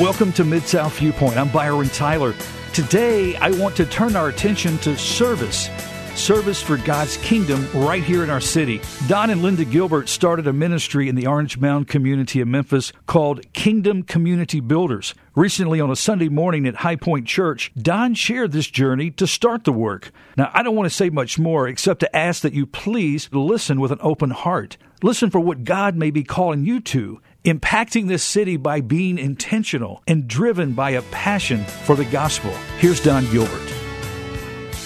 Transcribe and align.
Welcome 0.00 0.32
to 0.32 0.44
Mid 0.44 0.64
South 0.64 0.98
Viewpoint. 0.98 1.36
I'm 1.36 1.50
Byron 1.50 1.88
Tyler. 1.88 2.34
Today, 2.72 3.36
I 3.36 3.52
want 3.52 3.76
to 3.76 3.86
turn 3.86 4.16
our 4.16 4.28
attention 4.28 4.76
to 4.78 4.98
service. 4.98 5.70
Service 6.16 6.60
for 6.60 6.78
God's 6.78 7.16
kingdom 7.18 7.64
right 7.72 8.02
here 8.02 8.24
in 8.24 8.28
our 8.28 8.40
city. 8.40 8.80
Don 9.06 9.30
and 9.30 9.40
Linda 9.40 9.64
Gilbert 9.64 10.08
started 10.08 10.48
a 10.48 10.52
ministry 10.52 11.08
in 11.08 11.14
the 11.14 11.28
Orange 11.28 11.58
Mound 11.58 11.86
community 11.86 12.40
of 12.40 12.48
Memphis 12.48 12.92
called 13.06 13.52
Kingdom 13.52 14.02
Community 14.02 14.58
Builders. 14.58 15.14
Recently, 15.36 15.80
on 15.80 15.92
a 15.92 15.96
Sunday 15.96 16.28
morning 16.28 16.66
at 16.66 16.74
High 16.74 16.96
Point 16.96 17.28
Church, 17.28 17.70
Don 17.80 18.14
shared 18.14 18.50
this 18.50 18.66
journey 18.66 19.12
to 19.12 19.28
start 19.28 19.62
the 19.62 19.72
work. 19.72 20.10
Now, 20.36 20.50
I 20.52 20.64
don't 20.64 20.74
want 20.74 20.90
to 20.90 20.94
say 20.94 21.08
much 21.08 21.38
more 21.38 21.68
except 21.68 22.00
to 22.00 22.16
ask 22.16 22.42
that 22.42 22.52
you 22.52 22.66
please 22.66 23.28
listen 23.30 23.80
with 23.80 23.92
an 23.92 23.98
open 24.00 24.30
heart. 24.30 24.76
Listen 25.04 25.30
for 25.30 25.38
what 25.38 25.62
God 25.62 25.94
may 25.94 26.10
be 26.10 26.24
calling 26.24 26.64
you 26.64 26.80
to 26.80 27.20
impacting 27.44 28.08
this 28.08 28.24
city 28.24 28.56
by 28.56 28.80
being 28.80 29.18
intentional 29.18 30.02
and 30.06 30.26
driven 30.26 30.72
by 30.72 30.90
a 30.90 31.02
passion 31.02 31.62
for 31.64 31.94
the 31.94 32.04
gospel. 32.06 32.50
Here's 32.78 33.00
Don 33.00 33.30
Gilbert. 33.30 33.72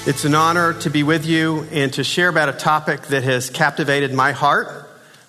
It's 0.07 0.25
an 0.25 0.35
honor 0.35 0.73
to 0.81 0.91
be 0.91 1.03
with 1.03 1.25
you 1.25 1.67
and 1.71 1.93
to 1.93 2.03
share 2.03 2.29
about 2.29 2.49
a 2.49 2.53
topic 2.53 3.03
that 3.09 3.23
has 3.23 3.51
captivated 3.51 4.13
my 4.13 4.33
heart 4.33 4.69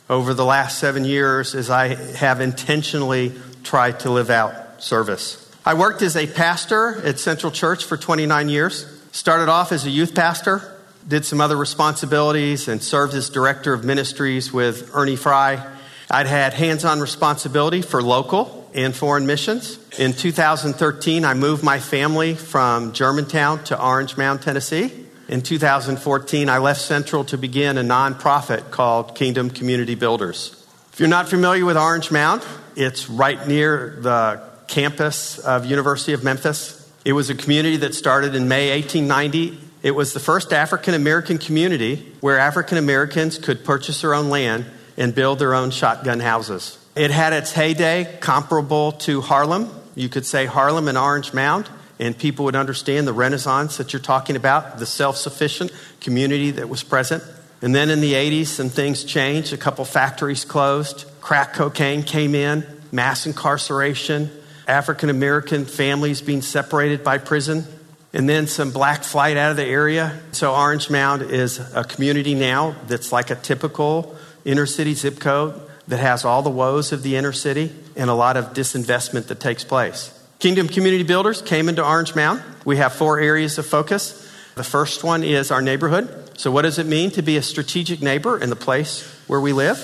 over 0.09 0.33
the 0.33 0.45
last 0.45 0.79
seven 0.79 1.05
years 1.05 1.53
as 1.53 1.69
I 1.69 1.95
have 2.15 2.41
intentionally 2.41 3.33
tried 3.63 3.99
to 4.01 4.09
live 4.09 4.31
out 4.31 4.81
service. 4.81 5.45
I 5.65 5.75
worked 5.75 6.01
as 6.01 6.15
a 6.15 6.25
pastor 6.25 6.99
at 7.05 7.19
Central 7.19 7.51
Church 7.51 7.83
for 7.83 7.95
29 7.95 8.49
years, 8.49 8.85
started 9.11 9.49
off 9.49 9.71
as 9.71 9.85
a 9.85 9.89
youth 9.89 10.15
pastor, 10.15 10.63
did 11.07 11.25
some 11.25 11.41
other 11.41 11.57
responsibilities, 11.57 12.67
and 12.67 12.81
served 12.81 13.13
as 13.13 13.29
director 13.29 13.73
of 13.73 13.83
ministries 13.83 14.51
with 14.51 14.95
Ernie 14.95 15.15
Fry 15.15 15.63
I'd 16.11 16.25
had 16.25 16.55
hands 16.55 16.85
on 16.85 16.99
responsibility 16.99 17.83
for 17.83 18.01
local 18.01 18.67
and 18.73 18.95
foreign 18.95 19.27
missions. 19.27 19.77
In 19.99 20.13
2013, 20.13 21.23
I 21.23 21.35
moved 21.35 21.63
my 21.63 21.79
family 21.79 22.33
from 22.33 22.93
Germantown 22.93 23.63
to 23.65 23.79
Orange 23.79 24.17
Mound, 24.17 24.41
Tennessee. 24.41 25.05
In 25.27 25.43
2014, 25.43 26.49
I 26.49 26.57
left 26.57 26.81
Central 26.81 27.25
to 27.25 27.37
begin 27.37 27.77
a 27.77 27.83
nonprofit 27.83 28.71
called 28.71 29.13
Kingdom 29.13 29.51
Community 29.51 29.93
Builders. 29.93 30.65
If 30.91 30.99
you're 30.99 31.09
not 31.09 31.29
familiar 31.29 31.63
with 31.63 31.77
Orange 31.77 32.09
Mound, 32.09 32.43
it's 32.75 33.07
right 33.07 33.47
near 33.47 33.99
the 34.01 34.41
campus 34.67 35.37
of 35.37 35.67
University 35.67 36.13
of 36.13 36.23
Memphis. 36.23 36.91
It 37.05 37.13
was 37.13 37.29
a 37.29 37.35
community 37.35 37.77
that 37.77 37.93
started 37.93 38.33
in 38.33 38.47
May 38.47 38.71
1890. 38.71 39.59
It 39.83 39.91
was 39.91 40.13
the 40.13 40.19
first 40.19 40.53
African 40.53 40.95
American 40.95 41.37
community 41.37 42.11
where 42.19 42.39
African 42.39 42.79
Americans 42.79 43.37
could 43.37 43.63
purchase 43.63 44.01
their 44.01 44.15
own 44.15 44.29
land 44.29 44.65
and 44.99 45.15
build 45.15 45.39
their 45.39 45.55
own 45.55 45.71
shotgun 45.71 46.19
houses. 46.19 46.77
It 46.95 47.09
had 47.09 47.31
its 47.31 47.53
heyday 47.53 48.17
comparable 48.19 48.91
to 48.91 49.21
Harlem. 49.21 49.71
You 49.95 50.09
could 50.09 50.25
say 50.25 50.45
Harlem 50.45 50.89
and 50.89 50.97
Orange 50.97 51.33
Mound, 51.33 51.69
and 51.97 52.15
people 52.15 52.45
would 52.45 52.55
understand 52.55 53.07
the 53.07 53.13
renaissance 53.13 53.77
that 53.77 53.93
you're 53.93 54.01
talking 54.01 54.35
about, 54.35 54.77
the 54.77 54.85
self 54.85 55.15
sufficient 55.15 55.71
community 56.01 56.51
that 56.51 56.67
was 56.67 56.83
present. 56.83 57.23
And 57.61 57.73
then 57.73 57.89
in 57.89 58.01
the 58.01 58.13
80s, 58.13 58.47
some 58.47 58.69
things 58.69 59.03
changed. 59.03 59.53
A 59.53 59.57
couple 59.57 59.85
factories 59.85 60.45
closed, 60.45 61.05
crack 61.21 61.53
cocaine 61.53 62.03
came 62.03 62.35
in, 62.35 62.65
mass 62.91 63.25
incarceration, 63.25 64.29
African 64.67 65.09
American 65.09 65.65
families 65.65 66.21
being 66.21 66.41
separated 66.41 67.03
by 67.03 67.17
prison, 67.17 67.65
and 68.13 68.27
then 68.27 68.47
some 68.47 68.71
black 68.71 69.03
flight 69.03 69.37
out 69.37 69.51
of 69.51 69.57
the 69.57 69.65
area. 69.65 70.19
So 70.33 70.53
Orange 70.53 70.89
Mound 70.89 71.21
is 71.21 71.59
a 71.73 71.83
community 71.83 72.35
now 72.35 72.75
that's 72.87 73.11
like 73.11 73.29
a 73.29 73.35
typical 73.35 74.17
inner 74.49 74.65
city 74.65 74.93
zip 74.93 75.19
code 75.19 75.59
that 75.87 75.97
has 75.97 76.25
all 76.25 76.41
the 76.41 76.49
woes 76.49 76.91
of 76.91 77.03
the 77.03 77.15
inner 77.15 77.31
city 77.31 77.71
and 77.95 78.09
a 78.09 78.13
lot 78.13 78.37
of 78.37 78.53
disinvestment 78.53 79.27
that 79.27 79.39
takes 79.39 79.63
place. 79.63 80.15
Kingdom 80.39 80.67
Community 80.67 81.03
Builders 81.03 81.41
came 81.41 81.67
into 81.69 81.85
Orange 81.85 82.15
Mound. 82.15 82.41
We 82.65 82.77
have 82.77 82.93
four 82.93 83.19
areas 83.19 83.57
of 83.57 83.65
focus. 83.65 84.25
The 84.55 84.63
first 84.63 85.03
one 85.03 85.23
is 85.23 85.51
our 85.51 85.61
neighborhood. 85.61 86.37
So, 86.39 86.51
what 86.51 86.61
does 86.61 86.79
it 86.79 86.85
mean 86.85 87.11
to 87.11 87.21
be 87.21 87.37
a 87.37 87.41
strategic 87.41 88.01
neighbor 88.01 88.37
in 88.37 88.49
the 88.49 88.55
place 88.55 89.03
where 89.27 89.41
we 89.41 89.51
live? 89.51 89.77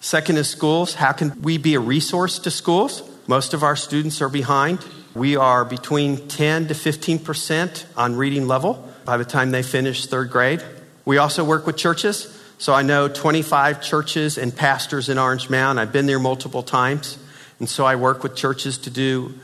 Second 0.00 0.36
is 0.36 0.48
schools. 0.48 0.94
How 0.94 1.12
can 1.12 1.40
we 1.42 1.58
be 1.58 1.74
a 1.74 1.80
resource 1.80 2.38
to 2.40 2.50
schools? 2.50 3.02
Most 3.26 3.54
of 3.54 3.62
our 3.62 3.74
students 3.74 4.20
are 4.20 4.28
behind. 4.28 4.84
We 5.14 5.36
are 5.36 5.64
between 5.64 6.28
10 6.28 6.68
to 6.68 6.74
15% 6.74 7.84
on 7.96 8.16
reading 8.16 8.46
level 8.46 8.86
by 9.06 9.16
the 9.16 9.24
time 9.24 9.50
they 9.50 9.62
finish 9.62 10.06
third 10.06 10.30
grade. 10.30 10.62
We 11.06 11.16
also 11.16 11.42
work 11.42 11.66
with 11.66 11.76
churches. 11.76 12.35
So 12.58 12.72
I 12.72 12.82
know 12.82 13.08
25 13.08 13.82
churches 13.82 14.38
and 14.38 14.54
pastors 14.54 15.08
in 15.08 15.18
Orange 15.18 15.50
Mound. 15.50 15.78
I've 15.78 15.92
been 15.92 16.06
there 16.06 16.18
multiple 16.18 16.62
times. 16.62 17.18
And 17.58 17.68
so 17.68 17.84
I 17.84 17.96
work 17.96 18.22
with 18.22 18.34
churches 18.34 18.78
to 18.78 18.90
do 18.90 19.34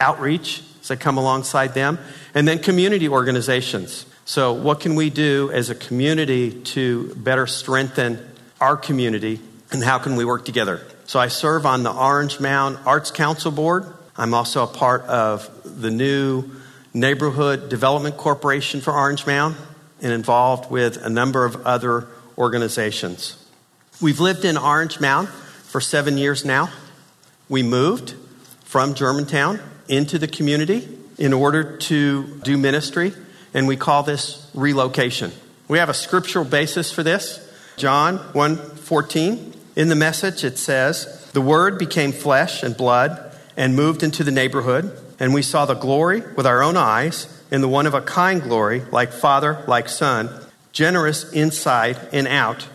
outreach 0.00 0.62
as 0.80 0.90
I 0.90 0.96
come 0.96 1.16
alongside 1.16 1.74
them. 1.74 1.98
And 2.34 2.46
then 2.46 2.58
community 2.58 3.08
organizations. 3.08 4.06
So, 4.24 4.52
what 4.52 4.80
can 4.80 4.96
we 4.96 5.08
do 5.10 5.52
as 5.52 5.70
a 5.70 5.74
community 5.76 6.50
to 6.74 7.14
better 7.14 7.46
strengthen 7.46 8.18
our 8.60 8.76
community 8.76 9.40
and 9.70 9.84
how 9.84 9.98
can 9.98 10.16
we 10.16 10.24
work 10.24 10.44
together? 10.44 10.84
So, 11.04 11.20
I 11.20 11.28
serve 11.28 11.64
on 11.64 11.84
the 11.84 11.92
Orange 11.92 12.40
Mound 12.40 12.78
Arts 12.84 13.12
Council 13.12 13.52
Board. 13.52 13.86
I'm 14.16 14.34
also 14.34 14.64
a 14.64 14.66
part 14.66 15.02
of 15.02 15.48
the 15.64 15.92
new 15.92 16.50
Neighborhood 16.92 17.68
Development 17.68 18.16
Corporation 18.16 18.80
for 18.80 18.92
Orange 18.92 19.28
Mound 19.28 19.54
and 20.02 20.12
involved 20.12 20.72
with 20.72 20.96
a 20.96 21.08
number 21.08 21.44
of 21.44 21.64
other 21.64 22.08
organizations. 22.38 23.42
We've 24.00 24.20
lived 24.20 24.44
in 24.44 24.56
Orange 24.56 25.00
Mound 25.00 25.28
for 25.28 25.80
seven 25.80 26.18
years 26.18 26.44
now. 26.44 26.70
We 27.48 27.62
moved 27.62 28.14
from 28.64 28.94
Germantown 28.94 29.60
into 29.88 30.18
the 30.18 30.28
community 30.28 30.88
in 31.18 31.32
order 31.32 31.76
to 31.76 32.40
do 32.42 32.58
ministry, 32.58 33.12
and 33.54 33.66
we 33.66 33.76
call 33.76 34.02
this 34.02 34.50
relocation. 34.54 35.32
We 35.68 35.78
have 35.78 35.88
a 35.88 35.94
scriptural 35.94 36.44
basis 36.44 36.92
for 36.92 37.02
this. 37.02 37.40
John 37.76 38.18
1:14. 38.32 39.54
In 39.74 39.88
the 39.88 39.94
message 39.94 40.44
it 40.44 40.58
says, 40.58 41.06
"The 41.32 41.40
word 41.40 41.78
became 41.78 42.12
flesh 42.12 42.62
and 42.62 42.76
blood 42.76 43.18
and 43.56 43.74
moved 43.74 44.02
into 44.02 44.24
the 44.24 44.30
neighborhood, 44.30 44.90
and 45.18 45.32
we 45.32 45.42
saw 45.42 45.64
the 45.64 45.74
glory 45.74 46.22
with 46.36 46.46
our 46.46 46.62
own 46.62 46.76
eyes, 46.76 47.26
in 47.50 47.60
the 47.60 47.68
one 47.68 47.86
of 47.86 47.94
a 47.94 48.00
kind 48.00 48.42
glory, 48.42 48.82
like 48.90 49.12
Father, 49.12 49.58
like 49.66 49.88
Son, 49.88 50.28
generous 50.76 51.32
inside 51.32 51.96
and 52.12 52.28
out, 52.28 52.68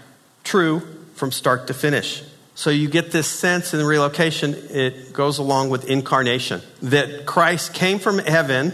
true 0.44 0.80
from 1.14 1.32
start 1.32 1.68
to 1.68 1.74
finish. 1.74 2.24
So 2.56 2.72
you 2.72 2.90
get 2.90 3.12
this 3.12 3.28
sense 3.28 3.76
in 3.76 3.86
relocation, 3.86 4.56
it 4.72 5.14
goes 5.14 5.38
along 5.38 5.70
with 5.70 5.88
incarnation, 5.88 6.62
that 6.82 7.28
Christ 7.28 7.76
came 7.76 8.00
from 8.00 8.18
heaven 8.18 8.74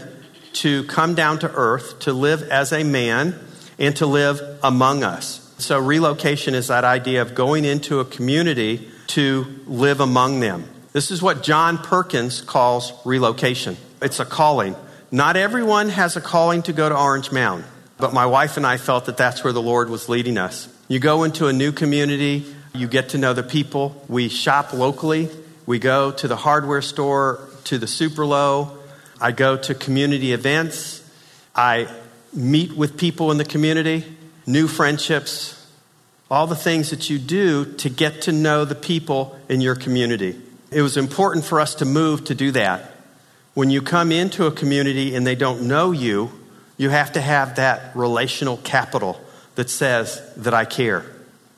to 0.54 0.84
come 0.84 1.14
down 1.14 1.40
to 1.40 1.52
earth, 1.54 1.98
to 2.00 2.14
live 2.14 2.42
as 2.44 2.72
a 2.72 2.84
man, 2.84 3.38
and 3.78 3.94
to 3.96 4.06
live 4.06 4.40
among 4.62 5.04
us. 5.04 5.54
So 5.58 5.78
relocation 5.78 6.54
is 6.54 6.68
that 6.68 6.84
idea 6.84 7.20
of 7.20 7.34
going 7.34 7.66
into 7.66 8.00
a 8.00 8.06
community 8.06 8.88
to 9.08 9.44
live 9.66 10.00
among 10.00 10.40
them. 10.40 10.64
This 10.94 11.10
is 11.10 11.20
what 11.20 11.42
John 11.42 11.76
Perkins 11.76 12.40
calls 12.40 12.94
relocation. 13.04 13.76
It's 14.00 14.20
a 14.20 14.24
calling. 14.24 14.74
Not 15.10 15.36
everyone 15.36 15.90
has 15.90 16.16
a 16.16 16.22
calling 16.22 16.62
to 16.62 16.72
go 16.72 16.88
to 16.88 16.96
Orange 16.96 17.30
Mound. 17.30 17.64
But 17.98 18.14
my 18.14 18.26
wife 18.26 18.56
and 18.56 18.64
I 18.66 18.76
felt 18.76 19.06
that 19.06 19.16
that's 19.16 19.42
where 19.42 19.52
the 19.52 19.62
Lord 19.62 19.90
was 19.90 20.08
leading 20.08 20.38
us. 20.38 20.68
You 20.86 21.00
go 21.00 21.24
into 21.24 21.48
a 21.48 21.52
new 21.52 21.72
community, 21.72 22.46
you 22.74 22.86
get 22.86 23.10
to 23.10 23.18
know 23.18 23.32
the 23.32 23.42
people. 23.42 24.00
We 24.08 24.28
shop 24.28 24.72
locally. 24.72 25.28
We 25.66 25.78
go 25.78 26.12
to 26.12 26.28
the 26.28 26.36
hardware 26.36 26.80
store, 26.80 27.48
to 27.64 27.76
the 27.76 27.86
Superlo. 27.86 28.78
I 29.20 29.32
go 29.32 29.56
to 29.56 29.74
community 29.74 30.32
events. 30.32 31.04
I 31.54 31.88
meet 32.32 32.72
with 32.72 32.96
people 32.96 33.32
in 33.32 33.38
the 33.38 33.44
community, 33.44 34.04
new 34.46 34.68
friendships, 34.68 35.54
all 36.30 36.46
the 36.46 36.56
things 36.56 36.90
that 36.90 37.10
you 37.10 37.18
do 37.18 37.64
to 37.76 37.88
get 37.90 38.22
to 38.22 38.32
know 38.32 38.64
the 38.64 38.74
people 38.74 39.38
in 39.48 39.60
your 39.60 39.74
community. 39.74 40.40
It 40.70 40.82
was 40.82 40.96
important 40.96 41.44
for 41.44 41.60
us 41.60 41.74
to 41.76 41.84
move 41.84 42.24
to 42.26 42.34
do 42.34 42.52
that. 42.52 42.92
When 43.54 43.70
you 43.70 43.82
come 43.82 44.12
into 44.12 44.46
a 44.46 44.52
community 44.52 45.16
and 45.16 45.26
they 45.26 45.34
don't 45.34 45.62
know 45.62 45.90
you, 45.90 46.30
you 46.78 46.88
have 46.88 47.12
to 47.12 47.20
have 47.20 47.56
that 47.56 47.94
relational 47.94 48.56
capital 48.56 49.20
that 49.56 49.68
says 49.68 50.22
that 50.36 50.54
I 50.54 50.64
care. 50.64 51.04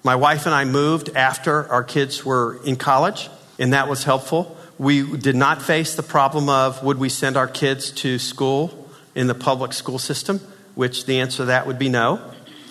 My 0.02 0.16
wife 0.16 0.46
and 0.46 0.54
I 0.54 0.64
moved 0.64 1.10
after 1.14 1.70
our 1.70 1.84
kids 1.84 2.24
were 2.24 2.58
in 2.64 2.76
college, 2.76 3.28
and 3.58 3.74
that 3.74 3.86
was 3.86 4.02
helpful. 4.02 4.56
We 4.78 5.18
did 5.18 5.36
not 5.36 5.60
face 5.60 5.94
the 5.94 6.02
problem 6.02 6.48
of 6.48 6.82
would 6.82 6.98
we 6.98 7.10
send 7.10 7.36
our 7.36 7.46
kids 7.46 7.90
to 7.92 8.18
school 8.18 8.88
in 9.14 9.26
the 9.26 9.34
public 9.34 9.74
school 9.74 9.98
system, 9.98 10.40
which 10.74 11.04
the 11.04 11.20
answer 11.20 11.38
to 11.38 11.44
that 11.46 11.66
would 11.66 11.78
be 11.78 11.90
no, 11.90 12.18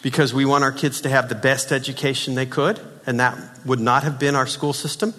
because 0.02 0.34
we 0.34 0.44
want 0.44 0.64
our 0.64 0.72
kids 0.72 1.02
to 1.02 1.10
have 1.10 1.30
the 1.30 1.36
best 1.36 1.72
education 1.72 2.34
they 2.34 2.48
could, 2.48 2.80
and 3.06 3.20
that 3.20 3.38
would 3.64 3.80
not 3.80 4.02
have 4.02 4.18
been 4.18 4.36
our 4.36 4.48
school 4.48 4.74
system. 4.74 5.14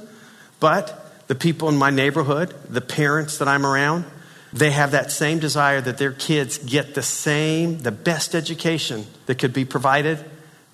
But 0.58 1.28
the 1.28 1.36
people 1.36 1.68
in 1.68 1.76
my 1.76 1.90
neighborhood, 1.90 2.52
the 2.68 2.80
parents 2.80 3.38
that 3.38 3.46
I'm 3.46 3.64
around, 3.64 4.04
they 4.52 4.70
have 4.70 4.90
that 4.90 5.12
same 5.12 5.38
desire 5.38 5.80
that 5.80 5.98
their 5.98 6.12
kids 6.12 6.58
get 6.58 6.94
the 6.94 7.02
same, 7.02 7.78
the 7.78 7.92
best 7.92 8.34
education 8.34 9.06
that 9.26 9.38
could 9.38 9.52
be 9.52 9.64
provided, 9.64 10.24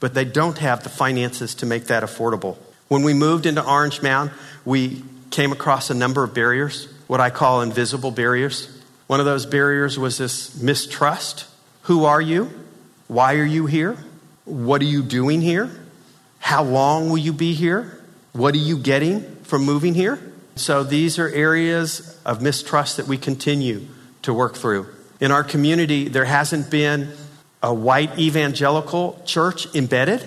but 0.00 0.14
they 0.14 0.25
don't 0.25 0.58
have 0.58 0.82
the 0.82 0.88
finances 0.88 1.55
to 1.56 1.67
make 1.67 1.87
that 1.87 2.02
affordable. 2.02 2.56
When 2.88 3.02
we 3.02 3.14
moved 3.14 3.46
into 3.46 3.64
Orange 3.64 4.00
Mound, 4.02 4.31
we 4.64 5.02
came 5.31 5.52
across 5.52 5.90
a 5.90 5.94
number 5.94 6.25
of 6.25 6.34
barriers. 6.34 6.88
what 7.06 7.20
I 7.20 7.31
call 7.31 7.61
invisible 7.61 8.11
barriers. 8.11 8.69
One 9.06 9.20
of 9.20 9.26
those 9.26 9.46
barriers 9.46 9.96
was 9.96 10.19
this 10.19 10.61
mistrust. 10.61 11.46
Who 11.82 12.05
are 12.05 12.20
you? 12.20 12.50
Why 13.06 13.37
are 13.37 13.44
you 13.44 13.67
here? 13.67 13.96
What 14.44 14.81
are 14.82 14.87
you 14.87 15.02
doing 15.02 15.40
here? 15.40 15.70
How 16.40 16.64
long 16.64 17.08
will 17.08 17.19
you 17.19 17.32
be 17.32 17.52
here? 17.52 18.00
What 18.32 18.55
are 18.55 18.58
you 18.58 18.78
getting 18.78 19.37
from 19.44 19.64
moving 19.64 19.94
here? 19.94 20.19
So 20.56 20.82
these 20.82 21.18
are 21.18 21.28
areas 21.28 22.18
of 22.24 22.40
mistrust 22.40 22.96
that 22.96 23.06
we 23.06 23.18
continue 23.18 23.86
to 24.22 24.32
work 24.32 24.56
through. 24.56 24.86
In 25.20 25.30
our 25.30 25.44
community, 25.44 26.08
there 26.08 26.24
hasn't 26.24 26.70
been 26.70 27.12
a 27.62 27.72
white 27.72 28.18
evangelical 28.18 29.22
church 29.26 29.74
embedded. 29.74 30.22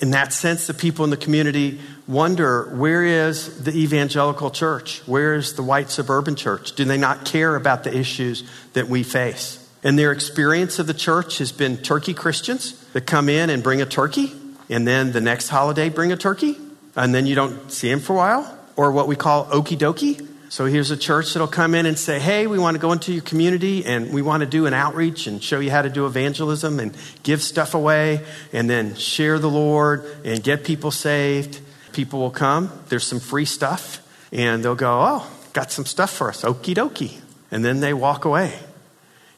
In 0.00 0.10
that 0.10 0.32
sense, 0.32 0.66
the 0.66 0.74
people 0.74 1.04
in 1.04 1.10
the 1.10 1.16
community 1.16 1.80
wonder 2.06 2.74
where 2.76 3.04
is 3.04 3.64
the 3.64 3.72
evangelical 3.72 4.50
church? 4.50 5.00
Where 5.06 5.34
is 5.34 5.54
the 5.54 5.62
white 5.62 5.90
suburban 5.90 6.36
church? 6.36 6.72
Do 6.72 6.84
they 6.84 6.98
not 6.98 7.24
care 7.24 7.56
about 7.56 7.84
the 7.84 7.96
issues 7.96 8.48
that 8.72 8.88
we 8.88 9.02
face? 9.02 9.64
And 9.84 9.98
their 9.98 10.10
experience 10.10 10.78
of 10.78 10.88
the 10.88 10.94
church 10.94 11.38
has 11.38 11.52
been 11.52 11.78
turkey 11.78 12.14
Christians 12.14 12.84
that 12.92 13.06
come 13.06 13.28
in 13.28 13.48
and 13.48 13.62
bring 13.62 13.80
a 13.80 13.86
turkey, 13.86 14.32
and 14.68 14.86
then 14.86 15.12
the 15.12 15.20
next 15.20 15.48
holiday 15.48 15.88
bring 15.88 16.10
a 16.10 16.16
turkey, 16.16 16.56
and 16.96 17.14
then 17.14 17.26
you 17.26 17.36
don't 17.36 17.70
see 17.70 17.88
them 17.88 18.00
for 18.00 18.14
a 18.14 18.16
while, 18.16 18.57
or 18.78 18.92
what 18.92 19.08
we 19.08 19.16
call 19.16 19.44
okie 19.46 19.76
dokie. 19.76 20.24
So 20.50 20.64
here's 20.64 20.92
a 20.92 20.96
church 20.96 21.34
that'll 21.34 21.48
come 21.48 21.74
in 21.74 21.84
and 21.84 21.98
say, 21.98 22.20
Hey, 22.20 22.46
we 22.46 22.58
want 22.58 22.76
to 22.76 22.78
go 22.80 22.92
into 22.92 23.12
your 23.12 23.22
community 23.22 23.84
and 23.84 24.14
we 24.14 24.22
want 24.22 24.42
to 24.42 24.46
do 24.46 24.66
an 24.66 24.72
outreach 24.72 25.26
and 25.26 25.42
show 25.42 25.58
you 25.58 25.70
how 25.70 25.82
to 25.82 25.90
do 25.90 26.06
evangelism 26.06 26.78
and 26.78 26.96
give 27.24 27.42
stuff 27.42 27.74
away 27.74 28.24
and 28.52 28.70
then 28.70 28.94
share 28.94 29.40
the 29.40 29.50
Lord 29.50 30.06
and 30.24 30.42
get 30.42 30.64
people 30.64 30.92
saved. 30.92 31.60
People 31.92 32.20
will 32.20 32.30
come, 32.30 32.70
there's 32.88 33.04
some 33.04 33.18
free 33.18 33.44
stuff, 33.44 34.00
and 34.32 34.64
they'll 34.64 34.76
go, 34.76 35.00
Oh, 35.02 35.30
got 35.52 35.72
some 35.72 35.84
stuff 35.84 36.10
for 36.10 36.28
us, 36.28 36.42
okie 36.42 36.74
dokie. 36.74 37.20
And 37.50 37.64
then 37.64 37.80
they 37.80 37.92
walk 37.92 38.24
away. 38.24 38.56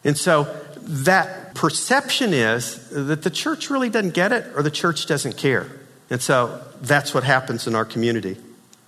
And 0.04 0.19
so 0.19 0.54
that 0.82 1.54
perception 1.54 2.34
is 2.34 2.88
that 2.90 3.22
the 3.22 3.31
church 3.31 3.70
really 3.70 3.88
doesn't 3.88 4.12
get 4.12 4.32
it 4.32 4.46
or 4.54 4.62
the 4.62 4.70
church 4.70 5.06
doesn't 5.06 5.38
care. 5.38 5.66
And 6.10 6.20
so 6.20 6.62
that's 6.82 7.14
what 7.14 7.25
happens 7.25 7.66
in 7.66 7.75
our 7.75 7.87
community. 7.87 8.37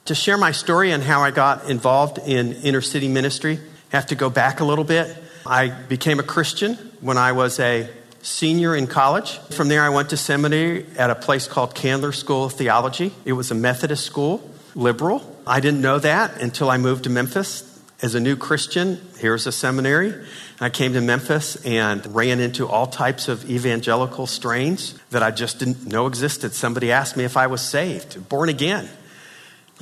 To 0.06 0.16
share 0.16 0.37
my 0.37 0.50
story 0.50 0.90
and 0.90 1.00
how 1.00 1.22
I 1.22 1.31
got 1.31 1.70
involved 1.70 2.19
in 2.19 2.54
inner 2.54 2.81
city 2.81 3.06
ministry, 3.06 3.60
I 3.93 3.96
have 3.96 4.06
to 4.06 4.16
go 4.16 4.31
back 4.31 4.58
a 4.58 4.64
little 4.64 4.82
bit. 4.82 5.16
I 5.46 5.69
became 5.69 6.19
a 6.19 6.25
Christian 6.25 6.75
when 7.00 7.16
I 7.16 7.31
was 7.32 7.60
a 7.60 7.88
senior 8.20 8.75
in 8.75 8.88
college. 8.88 9.38
From 9.50 9.69
there, 9.69 9.82
I 9.82 9.90
went 9.90 10.10
to 10.10 10.16
seminary 10.16 10.87
at 10.99 11.10
a 11.10 11.14
place 11.14 11.46
called 11.46 11.76
Candler 11.76 12.10
School 12.10 12.46
of 12.46 12.54
Theology. 12.54 13.12
It 13.25 13.34
was 13.34 13.52
a 13.52 13.54
Methodist 13.54 14.04
school, 14.04 14.43
liberal. 14.75 15.22
I 15.46 15.60
didn't 15.60 15.82
know 15.82 16.00
that 16.00 16.40
until 16.43 16.69
I 16.69 16.78
moved 16.78 17.04
to 17.04 17.10
Memphis 17.10 17.69
as 18.02 18.16
a 18.16 18.20
new 18.20 18.34
Christian. 18.34 19.00
Here's 19.19 19.46
a 19.46 19.52
seminary. 19.52 20.14
I 20.60 20.70
came 20.70 20.94
to 20.94 21.00
Memphis 21.00 21.64
and 21.64 22.04
ran 22.12 22.40
into 22.40 22.66
all 22.66 22.88
types 22.88 23.28
of 23.28 23.49
evangelical 23.49 24.26
strains 24.26 24.99
that 25.10 25.22
I 25.22 25.31
just 25.31 25.60
didn't 25.60 25.87
know 25.87 26.08
existed. 26.08 26.54
Somebody 26.54 26.90
asked 26.90 27.16
me 27.16 27.22
if 27.22 27.37
I 27.37 27.46
was 27.46 27.60
saved, 27.60 28.28
born 28.28 28.49
again. 28.49 28.88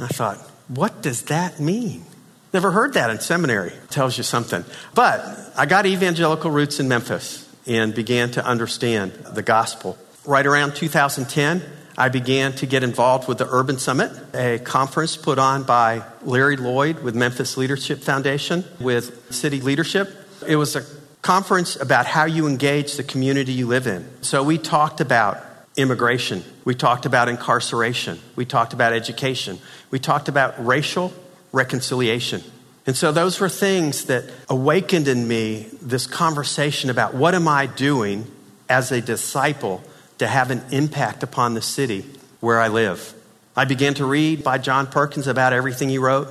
I 0.04 0.08
thought, 0.08 0.38
what 0.68 1.02
does 1.02 1.22
that 1.22 1.60
mean? 1.60 2.04
Never 2.52 2.70
heard 2.70 2.94
that 2.94 3.10
in 3.10 3.20
seminary. 3.20 3.72
Tells 3.90 4.16
you 4.16 4.24
something. 4.24 4.64
But 4.94 5.24
I 5.56 5.66
got 5.66 5.86
evangelical 5.86 6.50
roots 6.50 6.80
in 6.80 6.88
Memphis 6.88 7.48
and 7.66 7.94
began 7.94 8.30
to 8.32 8.44
understand 8.44 9.12
the 9.12 9.42
gospel. 9.42 9.96
Right 10.24 10.46
around 10.46 10.74
2010, 10.74 11.62
I 11.96 12.08
began 12.08 12.52
to 12.54 12.66
get 12.66 12.82
involved 12.82 13.28
with 13.28 13.38
the 13.38 13.46
Urban 13.48 13.78
Summit, 13.78 14.10
a 14.34 14.58
conference 14.58 15.16
put 15.16 15.38
on 15.38 15.64
by 15.64 16.02
Larry 16.22 16.56
Lloyd 16.56 17.02
with 17.02 17.14
Memphis 17.14 17.56
Leadership 17.56 18.00
Foundation 18.00 18.64
with 18.80 19.32
city 19.32 19.60
leadership. 19.60 20.08
It 20.46 20.56
was 20.56 20.76
a 20.76 20.84
conference 21.22 21.76
about 21.76 22.06
how 22.06 22.24
you 22.24 22.46
engage 22.46 22.96
the 22.96 23.02
community 23.02 23.52
you 23.52 23.66
live 23.66 23.86
in. 23.86 24.08
So 24.22 24.42
we 24.42 24.56
talked 24.56 25.00
about 25.00 25.44
immigration. 25.76 26.44
We 26.64 26.74
talked 26.74 27.06
about 27.06 27.28
incarceration. 27.28 28.18
We 28.36 28.44
talked 28.44 28.72
about 28.72 28.92
education. 28.92 29.58
We 29.90 29.98
talked 29.98 30.28
about 30.28 30.64
racial 30.64 31.12
reconciliation. 31.52 32.42
And 32.86 32.96
so 32.96 33.12
those 33.12 33.40
were 33.40 33.48
things 33.48 34.06
that 34.06 34.24
awakened 34.48 35.06
in 35.06 35.28
me 35.28 35.68
this 35.80 36.06
conversation 36.06 36.90
about 36.90 37.14
what 37.14 37.34
am 37.34 37.46
I 37.46 37.66
doing 37.66 38.26
as 38.68 38.90
a 38.90 39.00
disciple 39.00 39.82
to 40.18 40.26
have 40.26 40.50
an 40.50 40.62
impact 40.70 41.22
upon 41.22 41.54
the 41.54 41.62
city 41.62 42.04
where 42.40 42.58
I 42.60 42.68
live. 42.68 43.14
I 43.56 43.64
began 43.64 43.94
to 43.94 44.04
read 44.04 44.42
by 44.42 44.58
John 44.58 44.86
Perkins 44.86 45.26
about 45.26 45.52
everything 45.52 45.88
he 45.88 45.98
wrote. 45.98 46.28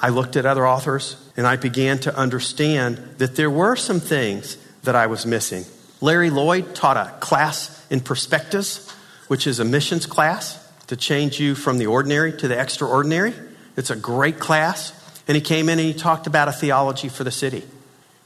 I 0.00 0.08
looked 0.08 0.36
at 0.36 0.46
other 0.46 0.66
authors 0.66 1.16
and 1.36 1.46
I 1.46 1.56
began 1.56 1.98
to 2.00 2.16
understand 2.16 2.96
that 3.18 3.36
there 3.36 3.50
were 3.50 3.76
some 3.76 4.00
things 4.00 4.56
that 4.82 4.96
I 4.96 5.06
was 5.06 5.24
missing. 5.24 5.64
Larry 6.02 6.30
Lloyd 6.30 6.74
taught 6.74 6.96
a 6.96 7.14
class 7.20 7.86
in 7.88 8.00
perspectives, 8.00 8.90
which 9.28 9.46
is 9.46 9.60
a 9.60 9.64
missions 9.64 10.04
class 10.04 10.58
to 10.88 10.96
change 10.96 11.38
you 11.38 11.54
from 11.54 11.78
the 11.78 11.86
ordinary 11.86 12.32
to 12.32 12.48
the 12.48 12.58
extraordinary. 12.58 13.32
It's 13.76 13.90
a 13.90 13.96
great 13.96 14.40
class. 14.40 14.92
And 15.28 15.36
he 15.36 15.40
came 15.40 15.68
in 15.68 15.78
and 15.78 15.86
he 15.86 15.94
talked 15.94 16.26
about 16.26 16.48
a 16.48 16.52
theology 16.52 17.08
for 17.08 17.22
the 17.22 17.30
city. 17.30 17.62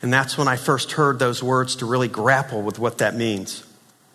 And 0.00 0.10
that's 0.10 0.38
when 0.38 0.48
I 0.48 0.56
first 0.56 0.92
heard 0.92 1.18
those 1.18 1.42
words 1.42 1.76
to 1.76 1.86
really 1.86 2.08
grapple 2.08 2.62
with 2.62 2.78
what 2.78 2.96
that 2.98 3.14
means. 3.14 3.62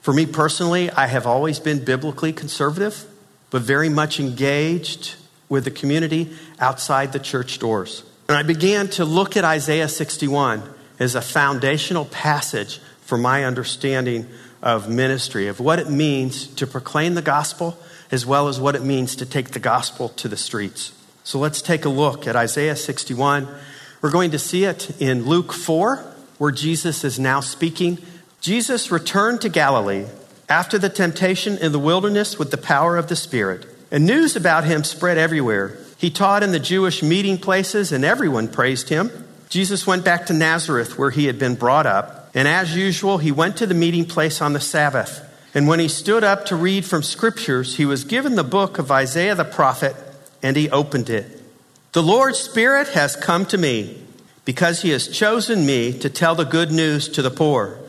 For 0.01 0.11
me 0.11 0.25
personally, 0.25 0.89
I 0.89 1.05
have 1.05 1.27
always 1.27 1.59
been 1.59 1.85
biblically 1.85 2.33
conservative, 2.33 3.05
but 3.51 3.61
very 3.61 3.89
much 3.89 4.19
engaged 4.19 5.13
with 5.49 5.65
the 5.65 5.71
community 5.71 6.35
outside 6.59 7.13
the 7.13 7.19
church 7.19 7.59
doors. 7.59 8.03
And 8.27 8.35
I 8.35 8.41
began 8.41 8.87
to 8.91 9.05
look 9.05 9.37
at 9.37 9.43
Isaiah 9.43 9.87
61 9.87 10.63
as 10.99 11.13
a 11.13 11.21
foundational 11.21 12.05
passage 12.05 12.79
for 13.11 13.17
my 13.17 13.43
understanding 13.43 14.25
of 14.61 14.87
ministry, 14.87 15.47
of 15.47 15.59
what 15.59 15.79
it 15.79 15.89
means 15.89 16.47
to 16.47 16.65
proclaim 16.65 17.13
the 17.13 17.21
gospel, 17.21 17.77
as 18.09 18.25
well 18.25 18.47
as 18.47 18.57
what 18.57 18.73
it 18.73 18.83
means 18.83 19.17
to 19.17 19.25
take 19.25 19.51
the 19.51 19.59
gospel 19.59 20.07
to 20.07 20.29
the 20.29 20.37
streets. 20.37 20.93
So 21.25 21.37
let's 21.37 21.61
take 21.61 21.83
a 21.83 21.89
look 21.89 22.25
at 22.25 22.37
Isaiah 22.37 22.77
61. 22.77 23.49
We're 24.01 24.11
going 24.11 24.31
to 24.31 24.39
see 24.39 24.63
it 24.63 24.95
in 25.01 25.25
Luke 25.25 25.51
4, 25.51 25.97
where 26.37 26.51
Jesus 26.53 27.03
is 27.03 27.19
now 27.19 27.41
speaking. 27.41 27.97
Jesus 28.39 28.91
returned 28.91 29.41
to 29.41 29.49
Galilee 29.49 30.05
after 30.47 30.77
the 30.77 30.87
temptation 30.87 31.57
in 31.57 31.73
the 31.73 31.79
wilderness 31.79 32.39
with 32.39 32.49
the 32.49 32.57
power 32.57 32.95
of 32.95 33.09
the 33.09 33.17
Spirit, 33.17 33.65
and 33.91 34.05
news 34.05 34.37
about 34.37 34.63
him 34.63 34.85
spread 34.85 35.17
everywhere. 35.17 35.77
He 35.97 36.11
taught 36.11 36.43
in 36.43 36.53
the 36.53 36.59
Jewish 36.61 37.03
meeting 37.03 37.37
places, 37.37 37.91
and 37.91 38.05
everyone 38.05 38.47
praised 38.47 38.87
him. 38.87 39.11
Jesus 39.49 39.85
went 39.85 40.05
back 40.05 40.27
to 40.27 40.33
Nazareth, 40.33 40.97
where 40.97 41.11
he 41.11 41.25
had 41.25 41.37
been 41.37 41.55
brought 41.55 41.85
up, 41.85 42.19
and 42.33 42.47
as 42.47 42.75
usual, 42.75 43.17
he 43.17 43.31
went 43.31 43.57
to 43.57 43.65
the 43.65 43.73
meeting 43.73 44.05
place 44.05 44.41
on 44.41 44.53
the 44.53 44.59
Sabbath. 44.59 45.27
And 45.53 45.67
when 45.67 45.79
he 45.79 45.87
stood 45.87 46.23
up 46.23 46.45
to 46.45 46.55
read 46.55 46.85
from 46.85 47.03
scriptures, 47.03 47.75
he 47.75 47.85
was 47.85 48.05
given 48.05 48.35
the 48.35 48.43
book 48.43 48.79
of 48.79 48.91
Isaiah 48.91 49.35
the 49.35 49.43
prophet, 49.43 49.95
and 50.41 50.55
he 50.55 50.69
opened 50.69 51.09
it. 51.09 51.41
The 51.91 52.03
Lord's 52.03 52.39
Spirit 52.39 52.89
has 52.89 53.17
come 53.17 53.45
to 53.47 53.57
me 53.57 54.01
because 54.45 54.81
he 54.81 54.91
has 54.91 55.09
chosen 55.09 55.65
me 55.65 55.97
to 55.99 56.09
tell 56.09 56.35
the 56.35 56.45
good 56.45 56.71
news 56.71 57.09
to 57.09 57.21
the 57.21 57.29
poor. 57.29 57.79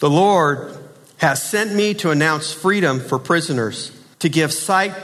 The 0.00 0.10
Lord 0.10 0.76
has 1.18 1.40
sent 1.40 1.72
me 1.72 1.94
to 1.94 2.10
announce 2.10 2.52
freedom 2.52 2.98
for 2.98 3.20
prisoners, 3.20 3.96
to 4.18 4.28
give 4.28 4.52
sight 4.52 4.94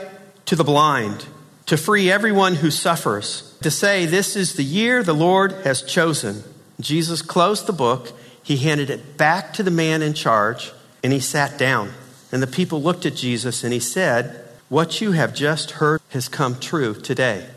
to 0.45 0.57
the 0.57 0.65
blind 0.65 1.25
to 1.69 1.77
free 1.77 2.09
everyone 2.09 2.55
who 2.55 2.71
suffers, 2.71 3.55
to 3.61 3.69
say, 3.69 4.07
This 4.07 4.35
is 4.35 4.55
the 4.55 4.63
year 4.63 5.03
the 5.03 5.13
Lord 5.13 5.51
has 5.63 5.83
chosen. 5.83 6.43
Jesus 6.81 7.21
closed 7.21 7.67
the 7.67 7.73
book, 7.73 8.11
he 8.43 8.57
handed 8.57 8.89
it 8.89 9.17
back 9.17 9.53
to 9.53 9.63
the 9.63 9.71
man 9.71 10.01
in 10.01 10.13
charge, 10.13 10.71
and 11.03 11.13
he 11.13 11.19
sat 11.19 11.57
down. 11.57 11.91
And 12.31 12.41
the 12.41 12.47
people 12.47 12.81
looked 12.81 13.05
at 13.05 13.15
Jesus, 13.15 13.63
and 13.63 13.73
he 13.73 13.79
said, 13.79 14.45
What 14.69 15.01
you 15.01 15.13
have 15.13 15.33
just 15.33 15.71
heard 15.71 16.01
has 16.09 16.27
come 16.27 16.59
true 16.59 16.93
today. 16.93 17.47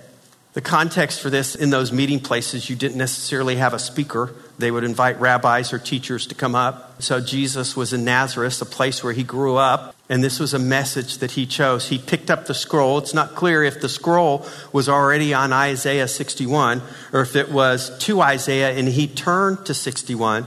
The 0.55 0.61
context 0.61 1.23
for 1.23 1.31
this 1.31 1.55
in 1.55 1.71
those 1.71 1.93
meeting 1.93 2.21
places, 2.21 2.69
you 2.69 2.77
didn't 2.77 2.99
necessarily 2.99 3.57
have 3.57 3.73
a 3.73 3.79
speaker. 3.79 4.35
They 4.59 4.71
would 4.71 4.85
invite 4.85 5.19
rabbis 5.19 5.73
or 5.73 5.79
teachers 5.79 6.27
to 6.27 6.35
come 6.35 6.55
up. 6.55 7.01
So 7.03 7.23
Jesus 7.23 7.75
was 7.75 7.95
in 7.95 8.05
Nazareth, 8.05 8.61
a 8.61 8.67
place 8.67 9.03
where 9.03 9.15
he 9.15 9.25
grew 9.25 9.57
up, 9.57 9.97
and 10.11 10.23
this 10.23 10.39
was 10.39 10.53
a 10.53 10.59
message 10.59 11.19
that 11.19 11.31
he 11.33 11.47
chose. 11.47 11.89
He 11.89 11.99
picked 11.99 12.31
up 12.31 12.45
the 12.45 12.55
scroll. 12.55 12.99
It's 12.99 13.15
not 13.15 13.35
clear 13.35 13.65
if 13.65 13.81
the 13.81 13.89
scroll 13.89 14.47
was 14.75 14.91
already 14.91 15.33
on 15.33 15.55
Isaiah 15.55 16.07
61 16.07 16.83
or 17.15 17.23
if 17.23 17.35
it 17.35 17.51
was 17.51 17.97
to 18.01 18.21
Isaiah 18.21 18.73
and 18.73 18.87
he 18.89 19.09
turned 19.09 19.65
to 19.67 19.73
61, 19.73 20.47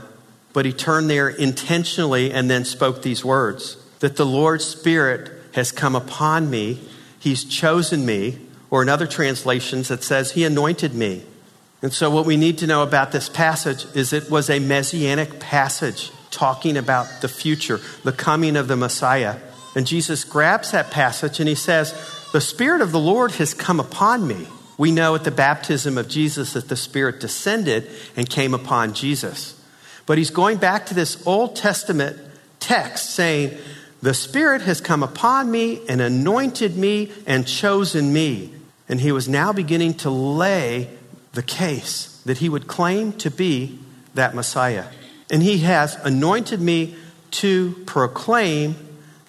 but 0.56 0.64
he 0.64 0.72
turned 0.72 1.10
there 1.10 1.28
intentionally 1.28 2.32
and 2.32 2.48
then 2.48 2.64
spoke 2.64 3.02
these 3.02 3.22
words 3.22 3.76
that 3.98 4.16
the 4.16 4.24
Lord's 4.24 4.64
Spirit 4.64 5.30
has 5.52 5.70
come 5.70 5.94
upon 5.94 6.48
me, 6.48 6.80
he's 7.18 7.44
chosen 7.44 8.06
me 8.06 8.38
or 8.70 8.80
in 8.80 8.88
other 8.88 9.06
translations, 9.06 9.90
it 9.90 10.02
says, 10.02 10.32
He 10.32 10.44
anointed 10.44 10.94
me. 10.94 11.24
And 11.82 11.92
so, 11.92 12.08
what 12.08 12.24
we 12.24 12.38
need 12.38 12.56
to 12.58 12.66
know 12.66 12.82
about 12.82 13.12
this 13.12 13.28
passage 13.28 13.84
is 13.94 14.14
it 14.14 14.30
was 14.30 14.48
a 14.48 14.58
messianic 14.58 15.40
passage 15.40 16.10
talking 16.30 16.78
about 16.78 17.20
the 17.20 17.28
future, 17.28 17.78
the 18.02 18.12
coming 18.12 18.56
of 18.56 18.66
the 18.66 18.76
Messiah. 18.76 19.36
And 19.74 19.86
Jesus 19.86 20.24
grabs 20.24 20.70
that 20.70 20.90
passage 20.90 21.38
and 21.38 21.50
he 21.50 21.54
says, 21.54 21.92
The 22.32 22.40
Spirit 22.40 22.80
of 22.80 22.92
the 22.92 22.98
Lord 22.98 23.32
has 23.32 23.52
come 23.52 23.78
upon 23.78 24.26
me. 24.26 24.46
We 24.78 24.90
know 24.90 25.14
at 25.16 25.24
the 25.24 25.30
baptism 25.30 25.98
of 25.98 26.08
Jesus 26.08 26.54
that 26.54 26.70
the 26.70 26.76
Spirit 26.76 27.20
descended 27.20 27.90
and 28.16 28.26
came 28.26 28.54
upon 28.54 28.94
Jesus. 28.94 29.52
But 30.06 30.18
he's 30.18 30.30
going 30.30 30.58
back 30.58 30.86
to 30.86 30.94
this 30.94 31.24
Old 31.26 31.56
Testament 31.56 32.18
text 32.60 33.10
saying, 33.10 33.58
The 34.00 34.14
Spirit 34.14 34.62
has 34.62 34.80
come 34.80 35.02
upon 35.02 35.50
me 35.50 35.80
and 35.88 36.00
anointed 36.00 36.76
me 36.76 37.12
and 37.26 37.46
chosen 37.46 38.12
me. 38.12 38.52
And 38.88 39.00
he 39.00 39.10
was 39.10 39.28
now 39.28 39.52
beginning 39.52 39.94
to 39.94 40.10
lay 40.10 40.90
the 41.32 41.42
case 41.42 42.22
that 42.24 42.38
he 42.38 42.48
would 42.48 42.68
claim 42.68 43.12
to 43.14 43.30
be 43.30 43.78
that 44.14 44.34
Messiah. 44.34 44.86
And 45.30 45.42
he 45.42 45.58
has 45.58 45.96
anointed 45.96 46.60
me 46.60 46.94
to 47.32 47.74
proclaim 47.84 48.76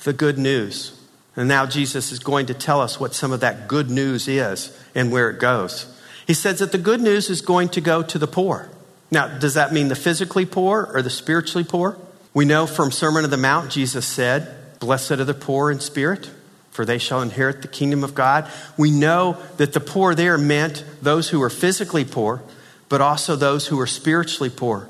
the 0.03 0.13
good 0.13 0.38
news. 0.38 1.00
And 1.36 1.48
now 1.48 1.65
Jesus 1.65 2.12
is 2.12 2.19
going 2.19 2.46
to 2.48 2.53
tell 2.53 2.81
us 2.81 3.00
what 3.00 3.13
some 3.13 3.31
of 3.31 3.39
that 3.41 3.67
good 3.67 3.89
news 3.89 4.27
is 4.27 4.77
and 4.96 5.12
where 5.12 5.29
it 5.29 5.39
goes. 5.39 5.93
He 6.25 6.34
says 6.34 6.60
that 6.60 6.72
the 6.72 6.77
good 6.77 7.01
news 7.01 7.29
is 7.29 7.41
going 7.41 7.69
to 7.69 7.81
go 7.81 8.03
to 8.03 8.17
the 8.17 8.27
poor. 8.27 8.69
Now, 9.10 9.38
does 9.38 9.54
that 9.54 9.72
mean 9.72 9.88
the 9.88 9.96
physically 9.96 10.46
poor 10.46 10.90
or 10.94 11.02
the 11.02 11.10
spiritually 11.10 11.64
poor? 11.64 11.98
We 12.34 12.46
know 12.46 12.68
from 12.68 12.92
Sermon 12.92 13.24
on 13.24 13.30
the 13.30 13.38
Mount, 13.38 13.72
Jesus 13.72 14.06
said, 14.06 14.80
Blessed 14.80 15.12
are 15.12 15.26
the 15.26 15.34
poor 15.34 15.72
in 15.72 15.80
spirit, 15.80 16.30
for 16.72 16.86
they 16.86 16.98
shall 16.98 17.22
inherit 17.22 17.62
the 17.62 17.68
kingdom 17.68 18.04
of 18.04 18.14
God. 18.14 18.52
We 18.78 18.92
know 18.92 19.38
that 19.58 19.74
the 19.74 19.80
poor 19.80 20.14
there 20.14 20.38
meant 20.38 20.84
those 21.02 21.30
who 21.30 21.42
are 21.42 21.50
physically 21.50 22.06
poor, 22.06 22.44
but 22.90 23.02
also 23.02 23.36
those 23.36 23.68
who 23.68 23.80
are 23.80 23.88
spiritually 23.88 24.50
poor. 24.50 24.90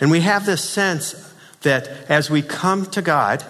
And 0.00 0.10
we 0.10 0.20
have 0.22 0.46
this 0.46 0.68
sense 0.68 1.32
that 1.60 1.86
as 2.10 2.28
we 2.28 2.42
come 2.42 2.86
to 2.86 3.02
God, 3.02 3.44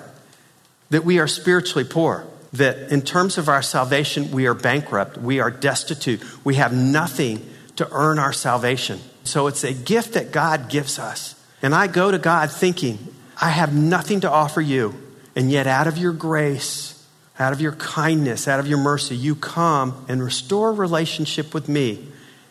that 0.91 1.05
we 1.05 1.19
are 1.19 1.27
spiritually 1.27 1.85
poor, 1.85 2.27
that 2.53 2.93
in 2.93 3.01
terms 3.01 3.39
of 3.39 3.49
our 3.49 3.63
salvation, 3.63 4.31
we 4.31 4.47
are 4.47 4.55
bankrupt, 4.55 5.17
we 5.17 5.41
are 5.41 5.51
destitute, 5.51 6.23
we 6.45 6.57
have 6.57 6.73
nothing 6.75 7.49
to 7.77 7.89
earn 7.91 8.19
our 8.19 8.33
salvation. 8.33 9.01
So 9.25 9.47
it's 9.47 9.65
a 9.65 9.73
gift 9.73 10.15
that 10.15 10.33
God 10.33 10.69
gives 10.69 10.99
us. 10.99 11.35
And 11.63 11.75
I 11.75 11.87
go 11.87 12.11
to 12.11 12.19
God 12.19 12.51
thinking, 12.51 12.99
I 13.41 13.51
have 13.51 13.75
nothing 13.75 14.21
to 14.21 14.31
offer 14.31 14.61
you. 14.61 14.95
And 15.35 15.51
yet, 15.51 15.67
out 15.67 15.87
of 15.87 15.97
your 15.97 16.13
grace, 16.13 17.07
out 17.39 17.53
of 17.53 17.61
your 17.61 17.73
kindness, 17.73 18.47
out 18.47 18.61
of 18.61 18.67
your 18.67 18.79
mercy, 18.79 19.17
you 19.17 19.35
come 19.35 20.05
and 20.09 20.23
restore 20.23 20.73
relationship 20.73 21.55
with 21.55 21.69
me, 21.69 22.07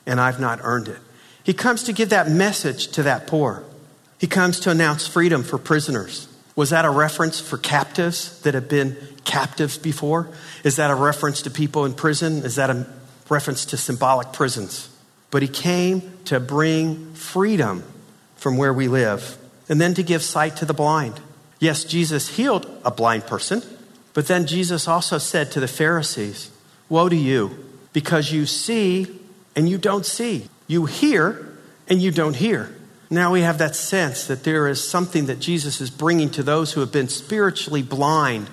and 0.06 0.20
I've 0.20 0.40
not 0.40 0.60
earned 0.64 0.88
it. 0.88 0.98
He 1.44 1.54
comes 1.54 1.84
to 1.84 1.94
give 1.94 2.10
that 2.10 2.30
message 2.30 2.88
to 2.90 3.04
that 3.04 3.28
poor. 3.28 3.64
He 4.20 4.28
comes 4.28 4.60
to 4.62 4.70
announce 4.70 5.08
freedom 5.08 5.44
for 5.44 5.58
prisoners. 5.58 6.28
Was 6.56 6.72
that 6.72 6.86
a 6.86 6.90
reference 6.90 7.40
for 7.40 7.58
captives 7.58 8.42
that 8.42 8.54
have 8.54 8.70
been 8.70 8.98
captives 9.24 9.78
before? 9.78 10.30
Is 10.64 10.76
that 10.76 10.92
a 10.92 10.96
reference 10.96 11.42
to 11.44 11.50
people 11.50 11.86
in 11.86 11.94
prison? 11.94 12.44
Is 12.44 12.56
that 12.56 12.70
a 12.70 12.88
reference 13.30 13.66
to 13.66 13.78
symbolic 13.78 14.34
prisons? 14.34 14.90
But 15.32 15.42
he 15.42 15.48
came 15.48 16.18
to 16.26 16.40
bring 16.40 17.14
freedom 17.14 17.84
from 18.36 18.58
where 18.58 18.74
we 18.74 18.88
live 18.88 19.38
and 19.70 19.80
then 19.80 19.94
to 19.94 20.04
give 20.04 20.22
sight 20.22 20.58
to 20.58 20.66
the 20.66 20.74
blind. 20.74 21.20
Yes, 21.60 21.84
Jesus 21.86 22.36
healed 22.36 22.68
a 22.84 22.92
blind 22.92 23.26
person, 23.26 23.64
but 24.14 24.28
then 24.28 24.46
Jesus 24.46 24.88
also 24.88 25.18
said 25.18 25.52
to 25.52 25.60
the 25.60 25.68
Pharisees, 25.68 26.52
Woe 26.90 27.08
to 27.08 27.16
you, 27.16 27.58
because 27.94 28.32
you 28.32 28.46
see 28.46 29.08
and 29.56 29.70
you 29.70 29.78
don't 29.78 30.06
see. 30.06 30.48
You 30.68 30.86
hear 30.86 31.58
and 31.88 32.02
you 32.02 32.12
don't 32.12 32.36
hear. 32.36 32.76
Now 33.10 33.32
we 33.32 33.42
have 33.42 33.58
that 33.60 33.76
sense 33.76 34.26
that 34.28 34.44
there 34.44 34.68
is 34.68 34.86
something 34.86 35.28
that 35.28 35.40
Jesus 35.40 35.80
is 35.80 35.90
bringing 35.90 36.30
to 36.32 36.44
those 36.44 36.74
who 36.74 36.80
have 36.80 36.92
been 36.92 37.10
spiritually 37.10 37.82
blind 37.84 38.50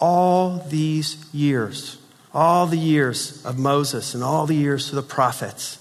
all 0.00 0.58
these 0.68 1.32
years, 1.32 1.98
all 2.34 2.66
the 2.66 2.78
years 2.78 3.44
of 3.44 3.58
Moses 3.58 4.14
and 4.14 4.24
all 4.24 4.46
the 4.46 4.54
years 4.54 4.88
of 4.88 4.96
the 4.96 5.02
prophets 5.02 5.77